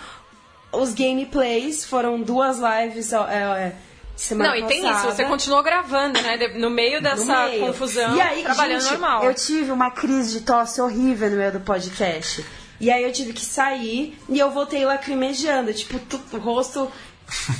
[0.72, 3.12] os gameplays foram duas lives.
[3.12, 3.76] é, é,
[4.14, 6.36] semana Não, e tem isso, você continuou gravando, né?
[6.54, 7.66] No meio No dessa meio.
[7.66, 9.24] confusão, e aí, trabalhando gente, normal.
[9.24, 12.44] Eu tive uma crise de tosse horrível no meio do podcast.
[12.78, 15.98] E aí eu tive que sair e eu voltei lacrimejando, tipo,
[16.32, 16.90] o rosto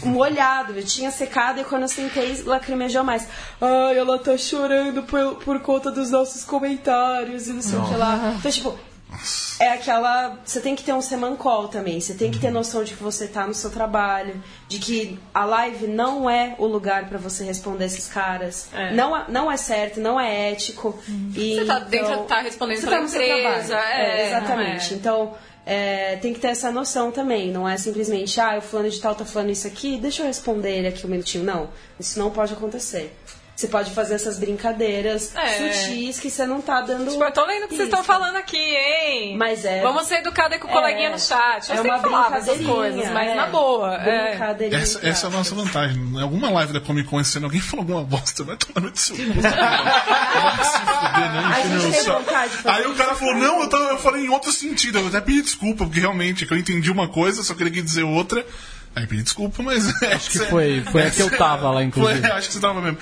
[0.05, 0.73] molhado.
[0.75, 3.27] Eu tinha secado e quando eu sentei, lacrimejou mais.
[3.61, 7.95] Ai, ela tá chorando por, por conta dos nossos comentários e não sei o que
[7.95, 8.35] lá.
[8.39, 8.79] Então, tipo,
[9.61, 10.39] é aquela.
[10.45, 12.01] Você tem que ter um semancol também.
[12.01, 15.45] Você tem que ter noção de que você tá no seu trabalho, de que a
[15.45, 18.69] live não é o lugar pra você responder esses caras.
[18.75, 18.93] É.
[18.93, 20.99] Não, é- não é certo, não é ético.
[21.35, 23.95] E, Você tá dentro- tá respondendo você pela tá no seu empresa, trabalho.
[24.03, 24.93] é, exatamente.
[24.95, 24.97] é.
[24.97, 25.35] Então.
[25.67, 29.17] É, tem que ter essa noção também, não é simplesmente, ah, o fulano de tal
[29.17, 31.43] tá falando isso aqui, deixa eu responder ele aqui um minutinho.
[31.43, 33.13] Não, isso não pode acontecer.
[33.57, 35.73] Você pode fazer essas brincadeiras É.
[35.73, 37.11] sutis que você não tá dando.
[37.11, 39.35] Tipo, eu tô lendo o que vocês estão falando aqui, hein?
[39.39, 41.13] Mas é- Vamos ser educada com o coleguinha É.
[41.13, 41.71] no chat.
[41.71, 43.35] Eu É uma brincadeirinha, coisas, mas é.
[43.35, 43.95] na boa.
[43.97, 44.29] É.
[44.31, 44.83] Brincadeirinha.
[44.83, 45.97] Essa, essa é a nossa vantagem.
[45.97, 49.17] Em alguma live da Comic Con ano, alguém falou alguma bosta, vai tomar no seu
[49.17, 49.23] cu.
[50.37, 51.43] Vai se fuder, né?
[52.67, 54.99] Aí o cara falou, não, eu, tava- eu falei em outro sentido.
[54.99, 57.71] Eu até pedi desculpa, porque realmente é que eu entendi uma coisa, só que ele
[57.71, 58.45] quis dizer outra.
[58.97, 59.87] Aí pedi desculpa, mas.
[60.03, 62.21] Acho que foi- foi a que eu tava lá, inclusive.
[62.21, 62.99] Foi, acho que você tava mesmo.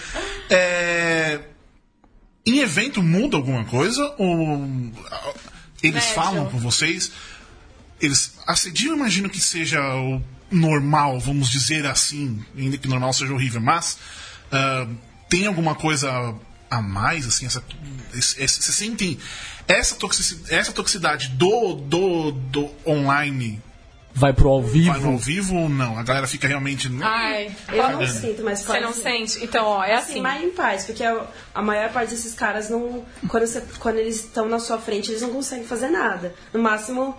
[0.51, 1.41] É,
[2.45, 4.03] Em evento muda alguma coisa?
[4.19, 4.57] Ou
[5.83, 6.15] eles Médio.
[6.15, 7.13] falam com vocês?
[8.01, 10.21] Eles assediam, eu imagino que seja o
[10.51, 13.97] normal, vamos dizer assim, ainda que normal seja horrível, mas
[14.53, 14.87] ah,
[15.29, 16.35] tem alguma coisa
[16.71, 17.63] a mais, assim, essa,
[18.13, 19.17] vocês sentem
[19.69, 23.63] essa, toxici- essa toxicidade do, do, do online
[24.17, 25.09] Vai pro ao vai no vivo.
[25.11, 25.99] ao vivo ou não?
[25.99, 26.89] A galera fica realmente.
[27.03, 29.03] Ai, Eu não sinto, mas você pode não ser.
[29.03, 29.45] sente?
[29.45, 30.21] Então, ó, é Assim, assim.
[30.21, 33.05] mais em paz, porque a, a maior parte desses caras não.
[33.29, 36.33] Quando, você- quando eles estão na sua frente, eles não conseguem fazer nada.
[36.53, 37.17] No máximo, o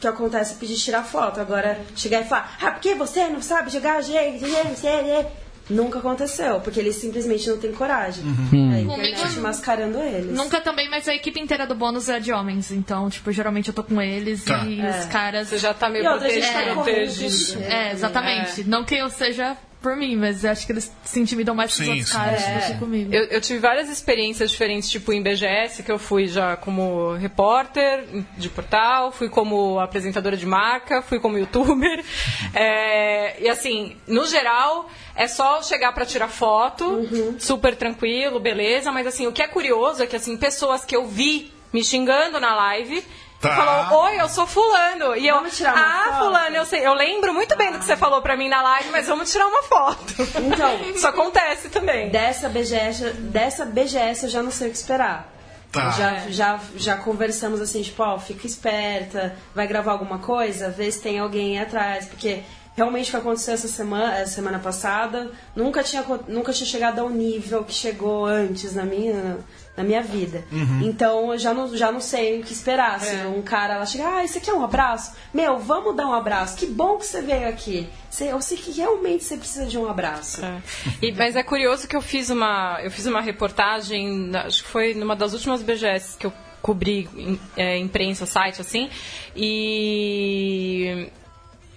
[0.00, 1.40] que acontece é pedir tirar foto.
[1.40, 5.26] Agora, chegar e falar, ah, porque você não sabe jogar gente, gente, gente.
[5.70, 8.24] Nunca aconteceu, porque eles simplesmente não têm coragem.
[8.24, 8.72] Uhum.
[8.72, 10.32] É a Comigo- internet mascarando eles.
[10.34, 12.70] Nunca também, mas a equipe inteira do bônus é de homens.
[12.70, 14.64] Então, tipo, geralmente eu tô com eles Tá.
[14.64, 14.90] e É.
[14.90, 15.48] os caras.
[15.48, 16.52] Você já tá meio gente protegido.
[16.52, 17.62] tá correndo.
[17.72, 18.64] É, exatamente.
[18.64, 19.56] Não que eu seja
[19.88, 22.14] por mim, mas eu acho que eles se intimidam mais com os outros sim.
[22.14, 23.14] caras do que comigo.
[23.14, 28.04] Eu, eu tive várias experiências diferentes, tipo em BGS, que eu fui já como repórter
[28.36, 32.04] de portal, fui como apresentadora de marca, fui como youtuber.
[32.54, 37.06] É, e assim, no geral, é só chegar pra tirar foto,
[37.38, 38.90] super tranquilo, beleza.
[38.90, 42.40] Mas assim, o que é curioso é que assim, pessoas que eu vi me xingando
[42.40, 43.04] na live.
[43.40, 43.54] Tá.
[43.54, 45.16] Falou, oi, eu sou fulano.
[45.16, 46.86] E eu, Vamos tirar uma ah, foto?" fulano, eu sei.
[46.86, 49.46] Eu lembro muito bem do que você falou pra mim na live, mas vamos tirar
[49.46, 50.14] uma foto.
[50.44, 52.10] Então, Isso acontece também.
[52.10, 55.32] dessa BGS, dessa BGS eu já não sei o que esperar.
[55.70, 55.90] Tá.
[55.90, 61.00] Já, já, já conversamos assim, tipo, ó, fica esperta, vai gravar alguma coisa, vê se
[61.00, 62.42] tem alguém aí atrás, porque
[62.74, 67.10] realmente o que aconteceu essa semana, essa semana passada, nunca tinha, nunca tinha chegado ao
[67.10, 69.38] nível que chegou antes na minha,
[69.78, 70.44] na minha vida.
[70.82, 73.00] Então eu já não, já não sei o que esperar.
[73.00, 75.12] Se um cara lá chega, ah, isso aqui é um abraço?
[75.32, 76.56] Meu, vamos dar um abraço.
[76.56, 77.88] Que bom que você veio aqui.
[78.10, 80.44] Você- Eu sei que realmente você precisa de um abraço.
[80.44, 80.60] É.
[81.00, 84.92] E- mas é curioso que eu fiz uma, eu fiz uma reportagem, acho que foi
[84.94, 88.90] numa das últimas BGS que eu cobri em- é, imprensa, site, assim,
[89.36, 91.08] e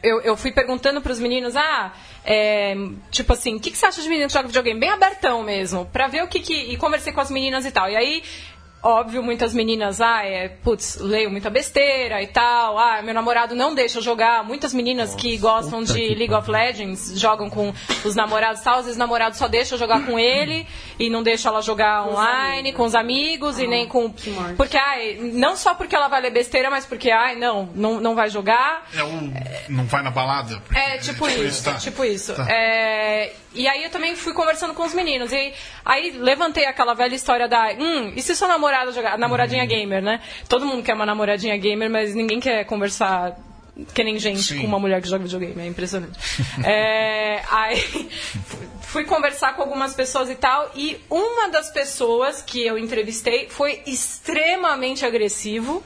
[0.03, 1.93] eu, eu fui perguntando pros meninos, ah,
[2.23, 2.75] é,
[3.09, 4.79] tipo assim, o que, que você acha de menino que joga videogame?
[4.79, 6.53] Bem abertão mesmo, pra ver o que que...
[6.53, 7.89] E conversei com as meninas e tal.
[7.89, 8.23] E aí,
[8.83, 13.75] óbvio, muitas meninas, ah, é, putz, leio muita besteira e tal, ah, meu namorado não
[13.75, 14.43] deixa eu jogar.
[14.43, 17.73] Muitas meninas que gostam de que League of Legends jogam com
[18.03, 20.67] os namorados e tal, às vezes o namorado só deixa eu jogar com ele
[20.99, 24.13] e não deixa ela jogar online, com os amigos e nem com.
[24.57, 28.15] Porque, ai, não só porque ela vai ler besteira, mas porque, ai, não, não, não
[28.15, 28.87] vai jogar.
[28.95, 29.31] É o.
[29.69, 30.61] Não vai na balada?
[30.73, 31.75] É, tipo isso, tá.
[31.75, 32.33] tipo isso.
[32.33, 32.47] Tá.
[32.49, 35.31] É, e aí eu também fui conversando com os meninos.
[35.31, 37.73] E aí levantei aquela velha história da.
[37.73, 39.17] Hum, e se sua namorada jogar.
[39.17, 40.21] Namoradinha gamer, né?
[40.47, 43.37] Todo mundo quer uma namoradinha gamer, mas ninguém quer conversar.
[43.93, 44.61] Que nem gente Sim.
[44.61, 46.19] com uma mulher que joga videogame, é impressionante.
[46.63, 48.09] É, aí
[48.83, 53.81] fui conversar com algumas pessoas e tal, e uma das pessoas que eu entrevistei foi
[53.87, 55.81] extremamente agressivo.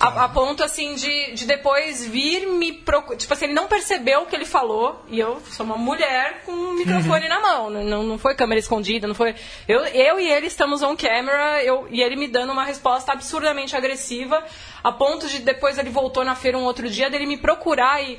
[0.00, 3.18] A, a ponto, assim, de, de depois vir me procurar.
[3.18, 5.04] Tipo assim, ele não percebeu o que ele falou.
[5.08, 7.68] E eu sou uma mulher com um microfone na mão.
[7.68, 9.34] Não, não, não foi câmera escondida, não foi.
[9.68, 13.76] Eu, eu e ele estamos on camera eu, e ele me dando uma resposta absurdamente
[13.76, 14.42] agressiva.
[14.82, 18.18] A ponto de depois ele voltou na feira um outro dia dele me procurar e.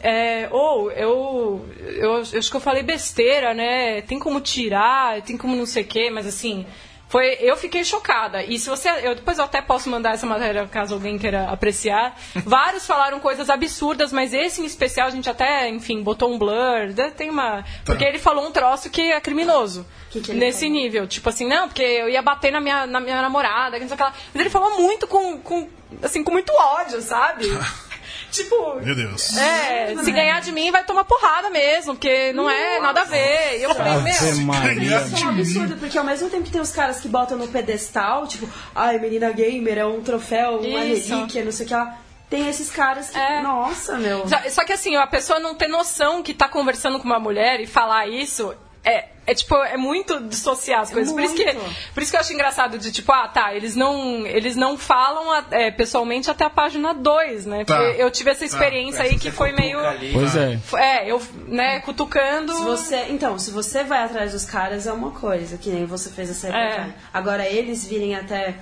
[0.00, 4.00] É, ou eu, eu, eu acho que eu falei besteira, né?
[4.02, 6.64] Tem como tirar, tem como não sei o quê, mas assim,
[7.08, 8.42] Foi, eu fiquei chocada.
[8.42, 8.88] E se você.
[9.02, 12.14] Eu, depois eu até posso mandar essa matéria caso alguém queira apreciar.
[12.44, 16.92] Vários falaram coisas absurdas, mas esse em especial a gente até, enfim, botou um blur.
[17.16, 17.64] Tem uma.
[17.84, 19.86] Porque ele falou um troço que é criminoso.
[20.10, 20.74] Que que nesse falou?
[20.74, 21.06] nível.
[21.06, 23.94] Tipo assim, não, porque eu ia bater na minha, na minha namorada, que não sei
[23.94, 24.12] o que lá.
[24.34, 25.68] Mas ele falou muito com, com.
[26.02, 27.46] Assim, com muito ódio, sabe?
[28.30, 28.74] tipo.
[28.80, 29.36] Meu Deus.
[29.36, 33.58] É, se ganhar de mim vai tomar porrada mesmo, porque não é nada a ver.
[33.58, 34.12] E eu falei, meu.
[34.12, 37.48] Isso é um absurdo, porque ao mesmo tempo que tem os caras que botam no
[37.48, 41.08] pedestal, tipo, ai, menina gamer, é um troféu, uma Isso.
[41.14, 41.98] relíquia, não sei o que lá.
[42.30, 43.40] Tem esses caras que, É.
[43.40, 44.28] nossa, meu.
[44.28, 47.58] Só, só que assim, a pessoa não ter noção que tá conversando com uma mulher
[47.60, 48.54] e falar isso
[48.90, 51.12] é, é tipo, é muito dissociar as coisas.
[51.12, 51.44] Por isso, que,
[51.92, 55.30] por isso que eu acho engraçado de tipo, ah, tá, eles não, eles não falam
[55.32, 57.64] a- é, pessoalmente até a página 2, né?
[57.64, 57.76] Tá.
[57.76, 59.78] Porque eu tive essa experiência aí que foi meio.
[59.80, 60.12] ali.
[60.12, 60.58] Pois é.
[60.76, 62.52] É, eu, né, cutucando.
[62.54, 66.08] Se você, então, se você vai atrás dos caras é uma coisa, que nem você
[66.10, 66.94] fez essa reportagem.
[67.12, 68.54] Agora eles virem até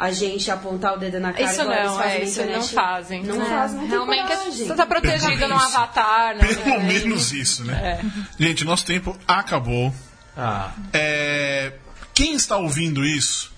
[0.00, 2.56] a gente apontar o dedo na cara Isso igual eles não, fazem é, isso internet,
[2.56, 3.22] não fazem.
[3.22, 3.44] Não É.
[3.44, 4.52] fazem, não Realmente, coragem.
[4.52, 6.54] Você tá protegido num avatar, né?
[6.54, 8.00] Pelo menos isso, né?
[8.38, 9.94] Gente, nosso tempo acabou.
[10.34, 11.72] Ah, É,
[12.14, 13.49] quem está ouvindo isso,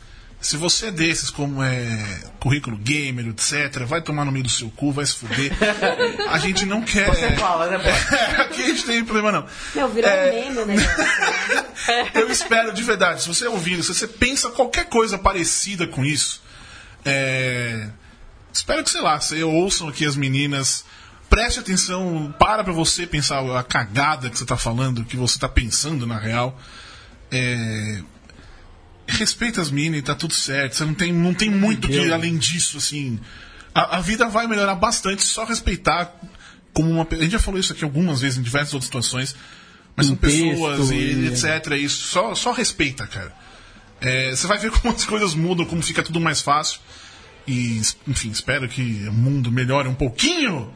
[0.43, 4.68] se você é desses, como é currículo gamer, etc., vai tomar no meio do seu
[4.70, 5.53] cu, vai se fuder.
[6.28, 7.09] A gente não quer.
[7.09, 7.88] você fala, né, pô?
[8.43, 9.47] Aqui a gente tem problema, não.
[9.74, 10.30] Meu, virou É.
[10.32, 10.90] meme o negócio.
[12.14, 16.05] Eu espero de verdade, se você é ouvindo, se você pensa qualquer coisa parecida com
[16.05, 16.43] isso,
[17.05, 17.88] é,
[18.53, 20.84] espero que, sei lá, você ouçam aqui as meninas,
[21.30, 25.49] preste atenção, para pra você pensar a cagada que você tá falando, que você tá
[25.49, 26.59] pensando na real.
[27.30, 28.03] É,
[29.16, 32.36] respeita as meninas e tá tudo certo, você não tem, não tem muito que além
[32.36, 33.18] disso, assim.
[33.74, 36.14] A, a vida vai melhorar bastante, só respeitar
[36.72, 37.06] como uma.
[37.10, 39.34] A gente já falou isso aqui algumas vezes em diversas outras situações.
[39.94, 41.72] Mas são pessoas e, e- etc.
[41.78, 43.34] Isso só, só respeita, cara.
[44.00, 46.80] É, você vai ver como as coisas mudam, como fica tudo mais fácil.
[47.46, 50.72] E, enfim, espero que o mundo melhore um pouquinho.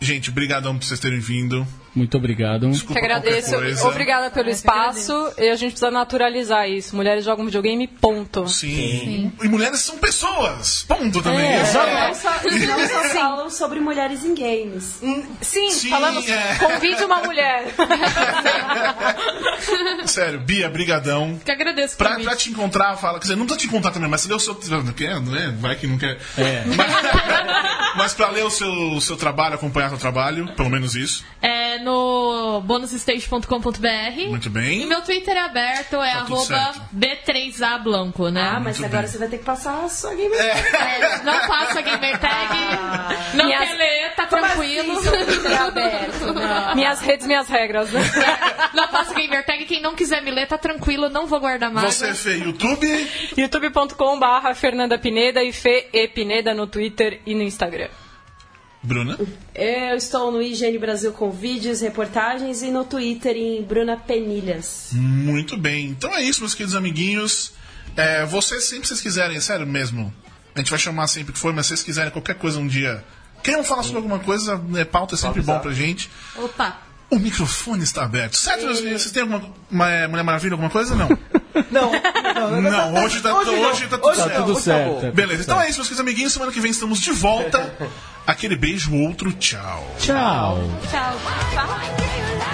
[0.00, 1.66] Gente, brigadão por vocês terem vindo.
[1.94, 2.68] Muito obrigado.
[2.70, 3.86] Desculpa Que agradeço.
[3.86, 5.12] Obrigada pelo espaço.
[5.38, 6.96] E a gente precisa naturalizar isso.
[6.96, 8.48] Mulheres jogam videogame, ponto.
[8.48, 9.32] Sim.
[9.42, 10.84] E mulheres são pessoas.
[10.88, 11.46] Ponto também.
[11.46, 11.94] É, Exato.
[11.94, 12.30] Não só,
[12.66, 15.00] não só falam sobre mulheres em games.
[15.40, 16.28] Sim, Sim, falamos.
[16.28, 16.54] é.
[16.56, 17.64] Convide uma mulher.
[20.06, 21.38] Sério, Bia, brigadão.
[21.44, 23.18] Que agradeço Pra, pra te encontrar, fala.
[23.18, 24.54] Quer dizer, não pra te encontrar também, mas você lê o seu.
[24.82, 25.54] Não quer, né?
[25.60, 26.18] Vai que não quer.
[26.36, 26.64] É.
[26.76, 26.90] Mas,
[27.96, 31.24] mas pra ler o seu, seu trabalho, acompanhar o seu trabalho, pelo menos isso.
[31.40, 34.28] É no bonusstage.com.br.
[34.28, 34.86] Muito E bem.
[34.86, 36.82] meu Twitter é aberto, é Tá tudo arroba certo.
[36.96, 38.42] B3A Blanco, né?
[38.42, 39.10] Ah, mas muito agora bem.
[39.12, 40.40] você vai ter que passar a sua gamer.
[40.40, 42.54] É, não passa gamer tag.
[43.34, 44.92] Não Minhas- quer ler, tá Como tranquilo.
[44.92, 46.32] assim, seu Twitter é aberto?
[46.32, 46.74] Não.
[46.74, 47.90] minhas redes, minhas regras.
[47.92, 48.00] né?
[48.74, 49.64] Não passa gamer tag.
[49.66, 51.08] Quem não quiser me ler, tá tranquilo.
[51.08, 51.94] Não vou guardar mais.
[51.94, 53.10] Você fez YouTube.
[53.36, 57.88] youtube.com/barra Fernanda Pineda e Fê e Pineda no Twitter e no Instagram.
[58.84, 59.18] Bruna.
[59.54, 64.90] Eu estou no IGN Brasil com vídeos, reportagens e no Twitter em Bruna Penilhas.
[64.92, 65.86] Muito bem.
[65.88, 67.52] Então é isso, meus queridos amiguinhos.
[67.96, 70.12] É, vocês sempre vocês quiserem, sério mesmo.
[70.54, 73.02] A gente vai chamar sempre que for, mas se vocês quiserem qualquer coisa um dia.
[73.42, 76.10] Queiram falar sobre alguma coisa, né, pauta é sempre bom pra gente.
[76.36, 76.78] Opa.
[77.14, 78.36] O microfone está aberto.
[78.36, 79.02] Certo, meus meninos?
[79.02, 80.94] Vocês têm alguma uma, é, Mulher Maravilha, alguma coisa?
[80.96, 81.08] Não.
[81.70, 83.70] Não, não, Não, hoje tá, Hoje não.
[83.70, 84.36] hoje tá tudo Hoje Tá certo.
[84.40, 84.88] tudo Hoje certo.
[84.90, 85.10] bom.
[85.12, 86.32] Beleza, então é isso, meus queridos amiguinhos.
[86.32, 87.72] Semana que vem estamos de volta.
[88.26, 89.94] Aquele beijo, outro tchau.
[89.98, 90.58] Tchau.
[90.90, 91.20] Tchau.
[91.54, 92.53] Tá?